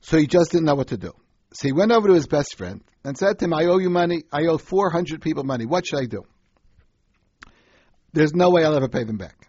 So 0.00 0.18
he 0.18 0.26
just 0.26 0.52
didn't 0.52 0.66
know 0.66 0.74
what 0.74 0.88
to 0.88 0.96
do. 0.96 1.12
So 1.54 1.68
he 1.68 1.72
went 1.72 1.92
over 1.92 2.08
to 2.08 2.14
his 2.14 2.26
best 2.26 2.56
friend 2.56 2.82
and 3.04 3.16
said 3.16 3.38
to 3.38 3.44
him, 3.46 3.54
I 3.54 3.64
owe 3.66 3.78
you 3.78 3.90
money. 3.90 4.24
I 4.32 4.46
owe 4.46 4.58
400 4.58 5.22
people 5.22 5.44
money. 5.44 5.66
What 5.66 5.86
should 5.86 6.00
I 6.00 6.06
do? 6.06 6.24
There's 8.12 8.34
no 8.34 8.50
way 8.50 8.64
I'll 8.64 8.76
ever 8.76 8.88
pay 8.88 9.04
them 9.04 9.16
back. 9.16 9.48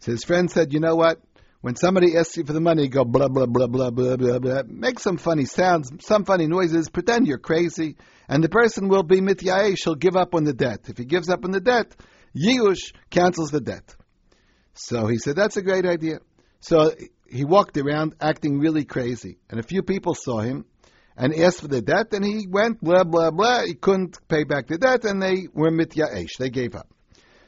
So 0.00 0.12
his 0.12 0.24
friend 0.24 0.50
said, 0.50 0.72
You 0.72 0.80
know 0.80 0.94
what? 0.94 1.20
When 1.60 1.74
somebody 1.74 2.16
asks 2.16 2.36
you 2.36 2.44
for 2.44 2.52
the 2.52 2.60
money, 2.60 2.86
go 2.88 3.04
blah, 3.04 3.28
blah, 3.28 3.46
blah, 3.46 3.66
blah, 3.66 3.90
blah, 3.90 4.16
blah, 4.16 4.38
blah. 4.38 4.62
Make 4.66 5.00
some 5.00 5.16
funny 5.16 5.44
sounds, 5.44 5.90
some 6.06 6.24
funny 6.24 6.46
noises, 6.46 6.88
pretend 6.88 7.26
you're 7.26 7.38
crazy, 7.38 7.96
and 8.28 8.44
the 8.44 8.48
person 8.48 8.88
will 8.88 9.02
be 9.02 9.20
mityaesh, 9.20 9.82
he'll 9.82 9.96
give 9.96 10.16
up 10.16 10.36
on 10.36 10.44
the 10.44 10.52
debt. 10.52 10.82
If 10.88 10.98
he 10.98 11.04
gives 11.04 11.28
up 11.28 11.44
on 11.44 11.50
the 11.50 11.60
debt, 11.60 11.96
Yiush 12.36 12.92
cancels 13.10 13.50
the 13.50 13.60
debt. 13.60 13.94
So 14.74 15.06
he 15.06 15.18
said, 15.18 15.36
that's 15.36 15.56
a 15.56 15.62
great 15.62 15.86
idea. 15.86 16.18
So 16.60 16.92
he 17.28 17.44
walked 17.44 17.76
around 17.76 18.14
acting 18.20 18.58
really 18.58 18.84
crazy. 18.84 19.38
And 19.50 19.58
a 19.60 19.62
few 19.62 19.82
people 19.82 20.14
saw 20.14 20.40
him 20.40 20.64
and 21.16 21.34
asked 21.34 21.60
for 21.60 21.68
the 21.68 21.82
debt, 21.82 22.12
and 22.12 22.24
he 22.24 22.46
went, 22.48 22.80
blah, 22.80 23.02
blah, 23.04 23.32
blah. 23.32 23.64
He 23.64 23.74
couldn't 23.74 24.16
pay 24.28 24.44
back 24.44 24.68
the 24.68 24.78
debt, 24.78 25.04
and 25.04 25.20
they 25.20 25.48
were 25.52 25.70
mityaesh. 25.70 26.36
They 26.38 26.48
gave 26.48 26.76
up. 26.76 26.88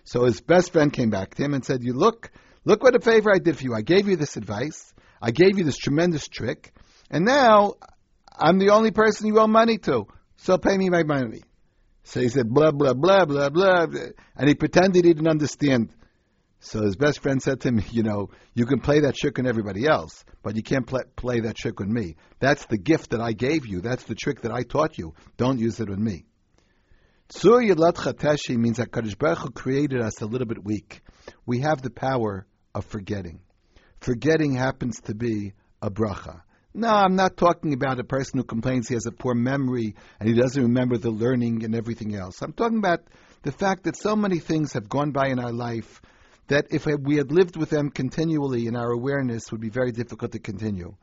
So 0.03 0.25
his 0.25 0.41
best 0.41 0.73
friend 0.73 0.93
came 0.93 1.11
back 1.11 1.35
to 1.37 1.45
him 1.45 1.55
and 1.55 1.65
said, 1.65 1.85
you 1.85 1.93
look, 1.93 2.33
look 2.65 2.83
what 2.83 2.97
a 2.97 3.01
favor 3.01 3.31
I 3.33 3.39
did 3.39 3.57
for 3.57 3.63
you. 3.63 3.75
I 3.75 3.83
gave 3.83 4.09
you 4.09 4.17
this 4.17 4.37
advice. 4.37 4.93
I 5.23 5.31
gave 5.31 5.57
you 5.57 5.65
this 5.65 5.77
tremendous 5.77 6.27
trick. 6.27 6.73
And 7.11 7.25
now 7.25 7.75
I'm 8.37 8.59
the 8.59 8.71
only 8.71 8.91
person 8.91 9.29
you 9.29 9.39
owe 9.39 9.47
money 9.47 9.79
to. 9.79 10.07
So 10.39 10.59
pay 10.59 10.77
me 10.77 10.89
my 10.89 11.05
money. 11.05 11.43
So 12.03 12.21
he 12.21 12.29
said 12.29 12.49
blah 12.49 12.73
blah 12.73 12.95
blah 12.95 13.25
blah 13.25 13.51
blah, 13.51 13.87
and 14.37 14.49
he 14.49 14.55
pretended 14.55 15.05
he 15.05 15.13
didn't 15.13 15.29
understand. 15.29 15.93
So 16.61 16.83
his 16.83 16.97
best 16.97 17.21
friend 17.21 17.41
said 17.41 17.61
to 17.61 17.69
him, 17.69 17.83
"You 17.91 18.03
know, 18.03 18.31
you 18.55 18.67
can 18.67 18.81
play 18.81 19.01
that 19.01 19.17
trick 19.17 19.39
on 19.39 19.47
everybody 19.47 19.87
else, 19.87 20.25
but 20.43 20.57
you 20.57 20.63
can't 20.63 20.87
play, 20.87 21.03
play 21.17 21.41
that 21.41 21.57
trick 21.57 21.81
on 21.81 21.93
me. 21.93 22.17
That's 22.39 22.67
the 22.67 22.79
gift 22.79 23.11
that 23.11 23.21
I 23.21 23.33
gave 23.33 23.67
you. 23.67 23.81
That's 23.81 24.05
the 24.05 24.15
trick 24.15 24.43
that 24.43 24.53
I 24.53 24.63
taught 24.63 24.99
you. 24.99 25.15
Don't 25.37 25.59
use 25.59 25.81
it 25.81 25.89
on 25.89 26.03
me." 26.03 26.27
Tzur 27.31 27.67
Yadlat 27.67 27.95
Chateshi 27.95 28.57
means 28.57 28.79
that 28.79 28.91
Kadosh 28.91 29.17
Baruch 29.17 29.39
Hu 29.39 29.51
created 29.51 30.01
us 30.03 30.21
a 30.21 30.27
little 30.27 30.49
bit 30.49 30.65
weak. 30.65 31.01
We 31.47 31.61
have 31.61 31.81
the 31.81 31.91
power 31.91 32.47
of 32.75 32.85
forgetting. 32.85 33.41
Forgetting 34.01 34.55
happens 34.55 35.01
to 35.03 35.15
be 35.15 35.53
a 35.81 35.91
bracha. 35.91 36.43
No, 36.73 36.89
I'm 36.89 37.17
not 37.17 37.37
talking 37.37 37.73
about 37.73 37.99
a 37.99 38.05
person 38.05 38.39
who 38.39 38.45
complains 38.45 38.87
he 38.87 38.95
has 38.95 39.07
a 39.07 39.13
poor 39.13 39.35
memory 39.35 39.97
and 40.21 40.29
he 40.29 40.35
doesn't 40.37 40.63
remember 40.63 40.99
the 40.99 41.11
learning 41.11 41.65
and 41.65 41.75
everything 41.75 42.15
else. 42.15 42.43
I'm 42.43 42.53
talking 42.53 42.79
about 42.79 43.01
the 43.43 43.51
fact 43.51 43.85
that 43.85 43.97
so 43.97 44.15
many 44.15 44.39
things 44.39 44.75
have 44.75 44.89
gone 44.89 45.11
by 45.11 45.29
in 45.29 45.41
our 45.41 45.53
life 45.53 46.01
that 46.47 46.67
if 46.71 46.87
we 46.87 47.17
had 47.17 47.33
lived 47.33 47.57
with 47.57 47.71
them 47.71 47.91
continually 47.91 48.67
in 48.67 48.77
our 48.77 48.91
awareness 48.91 49.51
would 49.51 49.61
be 49.61 49.69
very 49.69 49.91
difficult 49.91 50.33
to 50.33 50.39
continue. 50.39 50.95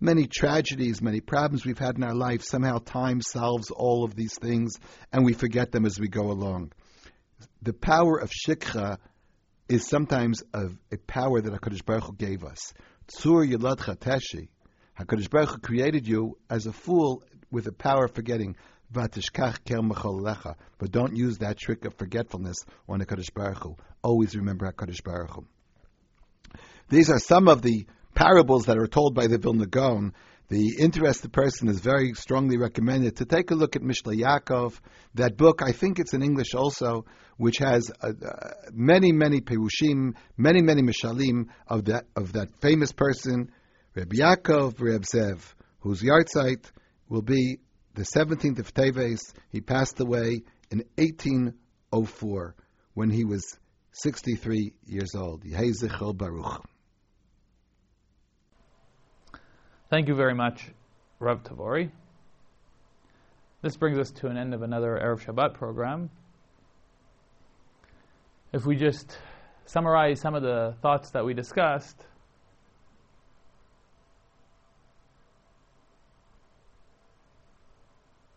Many 0.00 0.26
tragedies, 0.26 1.00
many 1.00 1.20
problems 1.20 1.64
we've 1.64 1.78
had 1.78 1.96
in 1.96 2.02
our 2.02 2.14
life, 2.14 2.42
somehow 2.42 2.78
time 2.78 3.20
solves 3.20 3.70
all 3.70 4.02
of 4.02 4.16
these 4.16 4.34
things 4.34 4.72
and 5.12 5.24
we 5.24 5.34
forget 5.34 5.70
them 5.70 5.86
as 5.86 6.00
we 6.00 6.08
go 6.08 6.32
along. 6.32 6.72
The 7.62 7.72
power 7.72 8.18
of 8.18 8.30
shikha 8.30 8.98
is 9.68 9.86
sometimes 9.86 10.42
a, 10.52 10.66
a 10.90 10.98
power 11.06 11.40
that 11.40 11.52
HaKadosh 11.52 11.84
Baruch 11.84 12.04
Hu 12.04 12.12
gave 12.14 12.42
us. 12.42 12.74
Tzur 13.06 13.48
Yilad 13.48 13.78
Chateshi. 13.78 14.48
HaKadosh 14.98 15.30
Baruch 15.30 15.50
Hu 15.50 15.58
created 15.58 16.06
you 16.06 16.38
as 16.50 16.66
a 16.66 16.72
fool 16.72 17.22
with 17.50 17.64
the 17.64 17.72
power 17.72 18.04
of 18.04 18.12
forgetting. 18.12 18.56
But 18.90 19.18
don't 20.90 21.16
use 21.16 21.38
that 21.38 21.56
trick 21.58 21.84
of 21.86 21.94
forgetfulness 21.94 22.56
on 22.88 23.00
HaKadosh 23.00 23.32
Baruch 23.32 23.62
Hu. 23.62 23.76
Always 24.02 24.36
remember 24.36 24.70
HaKadosh 24.70 25.02
Baruch 25.02 25.30
Hu. 25.30 25.46
These 26.88 27.10
are 27.10 27.18
some 27.18 27.48
of 27.48 27.62
the 27.62 27.86
parables 28.14 28.66
that 28.66 28.76
are 28.76 28.86
told 28.86 29.14
by 29.14 29.28
the 29.28 29.38
Vilna 29.38 29.66
Gaon 29.66 30.12
the 30.52 30.76
interested 30.78 31.32
person 31.32 31.68
is 31.68 31.80
very 31.80 32.12
strongly 32.12 32.58
recommended 32.58 33.16
to 33.16 33.24
take 33.24 33.50
a 33.50 33.54
look 33.54 33.74
at 33.74 33.80
Mishle 33.80 34.14
Yaakov, 34.14 34.78
that 35.14 35.38
book. 35.38 35.62
I 35.62 35.72
think 35.72 35.98
it's 35.98 36.12
in 36.12 36.22
English 36.22 36.54
also, 36.54 37.06
which 37.38 37.56
has 37.56 37.90
uh, 38.02 38.08
uh, 38.08 38.50
many, 38.70 39.12
many 39.12 39.40
perushim, 39.40 40.14
many, 40.36 40.60
many 40.60 40.82
mishalim 40.82 41.46
of 41.66 41.86
that 41.86 42.04
of 42.14 42.34
that 42.34 42.54
famous 42.60 42.92
person, 42.92 43.50
Reb 43.94 44.10
Yaakov 44.10 44.80
Reb 44.80 45.02
Zev, 45.02 45.52
whose 45.80 46.00
yahrzeit 46.00 46.64
will 47.10 47.20
be 47.20 47.58
the 47.94 48.04
17th 48.04 48.58
of 48.58 48.72
Teves. 48.72 49.34
He 49.50 49.60
passed 49.60 50.00
away 50.00 50.44
in 50.70 50.78
1804 50.96 52.54
when 52.94 53.10
he 53.10 53.26
was 53.26 53.44
63 53.92 54.72
years 54.86 55.14
old. 55.14 55.44
Yehi 55.44 55.72
Zichel 55.78 56.16
Baruch. 56.16 56.64
Thank 59.90 60.08
you 60.08 60.14
very 60.14 60.34
much, 60.34 60.70
Rav 61.18 61.42
Tavori. 61.42 61.90
This 63.60 63.76
brings 63.76 63.98
us 63.98 64.10
to 64.12 64.28
an 64.28 64.38
end 64.38 64.54
of 64.54 64.62
another 64.62 64.98
Erev 65.04 65.22
Shabbat 65.22 65.52
program. 65.52 66.08
If 68.54 68.64
we 68.64 68.76
just 68.76 69.18
summarize 69.66 70.18
some 70.18 70.34
of 70.34 70.42
the 70.42 70.76
thoughts 70.80 71.10
that 71.10 71.26
we 71.26 71.34
discussed, 71.34 72.06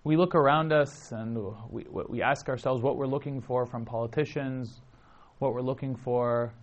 we 0.06 0.16
look 0.16 0.36
around 0.36 0.72
us 0.72 1.12
and 1.12 1.36
we, 1.70 1.84
we 2.08 2.22
ask 2.22 2.48
ourselves 2.48 2.82
what 2.82 2.96
we're 2.96 3.08
looking 3.08 3.42
for 3.42 3.66
from 3.66 3.84
politicians, 3.84 4.80
what 5.40 5.54
we're 5.54 5.62
looking 5.62 5.96
for 5.96 6.54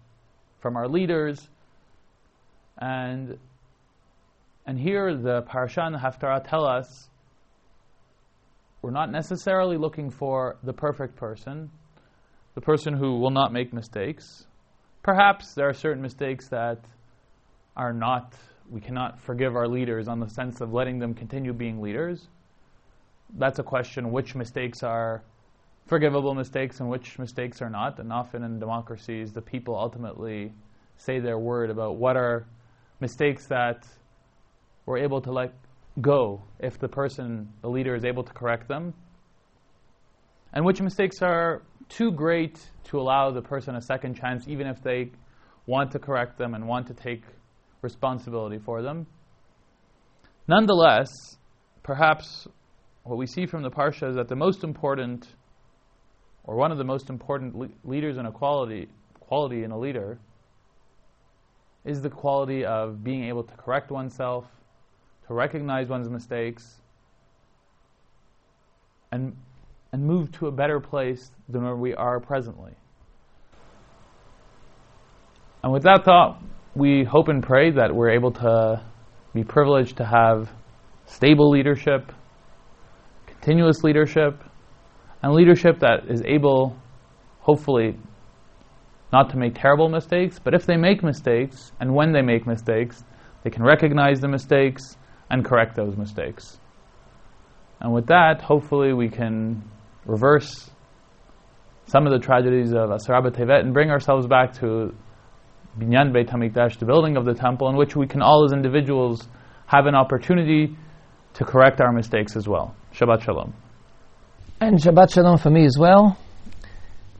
from 0.60 0.76
our 0.76 0.88
leaders, 0.88 1.48
and 2.78 3.36
and 4.64 4.78
here 4.78 5.16
the 5.16 5.42
Parasha 5.42 5.82
and 5.82 5.94
the 5.94 5.98
Haftarah 5.98 6.48
tell 6.48 6.64
us 6.64 7.10
we're 8.80 8.92
not 8.92 9.10
necessarily 9.10 9.76
looking 9.76 10.08
for 10.08 10.56
the 10.62 10.72
perfect 10.72 11.16
person, 11.16 11.68
the 12.54 12.60
person 12.60 12.94
who 12.94 13.18
will 13.18 13.30
not 13.30 13.52
make 13.52 13.72
mistakes. 13.72 14.46
Perhaps 15.02 15.54
there 15.54 15.68
are 15.68 15.74
certain 15.74 16.00
mistakes 16.00 16.48
that 16.50 16.78
are 17.76 17.92
not, 17.92 18.34
we 18.70 18.80
cannot 18.80 19.20
forgive 19.20 19.56
our 19.56 19.66
leaders 19.66 20.06
on 20.06 20.20
the 20.20 20.28
sense 20.28 20.60
of 20.60 20.72
letting 20.72 21.00
them 21.00 21.12
continue 21.12 21.52
being 21.52 21.80
leaders. 21.80 22.28
That's 23.38 23.58
a 23.58 23.62
question 23.62 24.12
which 24.12 24.34
mistakes 24.34 24.82
are 24.82 25.22
forgivable 25.86 26.34
mistakes 26.34 26.80
and 26.80 26.88
which 26.88 27.18
mistakes 27.18 27.60
are 27.62 27.70
not. 27.70 27.98
And 27.98 28.12
often 28.12 28.42
in 28.42 28.58
democracies, 28.58 29.32
the 29.32 29.42
people 29.42 29.74
ultimately 29.76 30.52
say 30.96 31.18
their 31.18 31.38
word 31.38 31.70
about 31.70 31.96
what 31.96 32.16
are 32.16 32.46
mistakes 33.00 33.46
that 33.48 33.84
we're 34.86 34.98
able 34.98 35.20
to 35.22 35.32
let 35.32 35.52
go 36.00 36.42
if 36.58 36.78
the 36.78 36.88
person, 36.88 37.48
the 37.60 37.68
leader, 37.68 37.94
is 37.94 38.04
able 38.04 38.22
to 38.22 38.32
correct 38.32 38.68
them, 38.68 38.94
and 40.52 40.64
which 40.64 40.80
mistakes 40.80 41.22
are 41.22 41.62
too 41.88 42.10
great 42.12 42.58
to 42.84 42.98
allow 42.98 43.30
the 43.30 43.42
person 43.42 43.76
a 43.76 43.80
second 43.80 44.14
chance, 44.14 44.46
even 44.48 44.66
if 44.66 44.82
they 44.82 45.10
want 45.66 45.90
to 45.92 45.98
correct 45.98 46.38
them 46.38 46.54
and 46.54 46.66
want 46.66 46.86
to 46.86 46.94
take 46.94 47.22
responsibility 47.82 48.58
for 48.58 48.82
them. 48.82 49.06
Nonetheless, 50.48 51.08
perhaps 51.82 52.46
what 53.04 53.16
we 53.18 53.26
see 53.26 53.46
from 53.46 53.62
the 53.62 53.70
Parsha 53.70 54.08
is 54.10 54.16
that 54.16 54.28
the 54.28 54.36
most 54.36 54.64
important, 54.64 55.26
or 56.44 56.56
one 56.56 56.70
of 56.72 56.78
the 56.78 56.84
most 56.84 57.10
important 57.10 57.56
le- 57.56 57.68
leaders 57.84 58.16
in 58.16 58.26
a 58.26 58.32
quality, 58.32 58.88
quality 59.20 59.64
in 59.64 59.70
a 59.70 59.78
leader, 59.78 60.18
is 61.84 62.00
the 62.00 62.10
quality 62.10 62.64
of 62.64 63.02
being 63.02 63.24
able 63.24 63.42
to 63.42 63.54
correct 63.56 63.90
oneself 63.90 64.46
to 65.26 65.34
recognize 65.34 65.88
one's 65.88 66.08
mistakes 66.08 66.80
and, 69.10 69.36
and 69.92 70.04
move 70.04 70.30
to 70.32 70.46
a 70.46 70.52
better 70.52 70.78
place 70.80 71.30
than 71.48 71.64
where 71.64 71.76
we 71.76 71.94
are 71.94 72.20
presently. 72.20 72.72
And 75.62 75.72
with 75.72 75.82
that 75.84 76.04
thought, 76.04 76.40
we 76.74 77.04
hope 77.04 77.28
and 77.28 77.42
pray 77.42 77.70
that 77.72 77.94
we're 77.94 78.10
able 78.10 78.32
to 78.32 78.84
be 79.34 79.44
privileged 79.44 79.98
to 79.98 80.04
have 80.04 80.50
stable 81.06 81.50
leadership, 81.50 82.12
continuous 83.42 83.82
leadership, 83.82 84.40
and 85.20 85.34
leadership 85.34 85.80
that 85.80 86.08
is 86.08 86.22
able, 86.24 86.76
hopefully, 87.40 87.98
not 89.12 89.30
to 89.30 89.36
make 89.36 89.52
terrible 89.54 89.88
mistakes, 89.88 90.38
but 90.38 90.54
if 90.54 90.64
they 90.64 90.76
make 90.76 91.02
mistakes, 91.02 91.72
and 91.80 91.92
when 91.92 92.12
they 92.12 92.22
make 92.22 92.46
mistakes, 92.46 93.02
they 93.42 93.50
can 93.50 93.64
recognize 93.64 94.20
the 94.20 94.28
mistakes 94.28 94.96
and 95.28 95.44
correct 95.44 95.74
those 95.74 95.96
mistakes. 95.96 96.60
And 97.80 97.92
with 97.92 98.06
that, 98.06 98.40
hopefully, 98.40 98.92
we 98.92 99.08
can 99.08 99.64
reverse 100.06 100.70
some 101.86 102.06
of 102.06 102.12
the 102.12 102.20
tragedies 102.20 102.72
of 102.72 102.92
Asar 102.92 103.22
Tevet 103.22 103.60
and 103.60 103.74
bring 103.74 103.90
ourselves 103.90 104.28
back 104.28 104.52
to 104.60 104.94
Binyan 105.76 106.12
Beit 106.12 106.28
HaMikdash, 106.28 106.78
the 106.78 106.86
building 106.86 107.16
of 107.16 107.24
the 107.24 107.34
temple, 107.34 107.68
in 107.70 107.76
which 107.76 107.96
we 107.96 108.06
can 108.06 108.22
all 108.22 108.44
as 108.44 108.52
individuals 108.52 109.28
have 109.66 109.86
an 109.86 109.96
opportunity 109.96 110.76
to 111.34 111.44
correct 111.44 111.80
our 111.80 111.92
mistakes 111.92 112.36
as 112.36 112.46
well. 112.46 112.76
Shabbat 112.94 113.22
Shalom. 113.22 113.54
And 114.60 114.78
Shabbat 114.78 115.14
Shalom 115.14 115.38
for 115.38 115.48
me 115.48 115.64
as 115.64 115.78
well. 115.78 116.18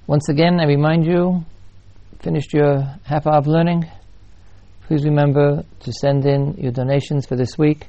Once 0.07 0.29
again, 0.29 0.61
I 0.61 0.65
remind 0.65 1.07
you, 1.07 1.45
finished 2.21 2.53
your 2.53 2.83
half 3.05 3.27
hour 3.27 3.39
of 3.39 3.47
learning. 3.47 3.91
Please 4.87 5.05
remember 5.05 5.65
to 5.81 5.93
send 5.93 6.27
in 6.27 6.55
your 6.59 6.73
donations 6.73 7.25
for 7.27 7.37
this 7.37 7.57
week. 7.57 7.89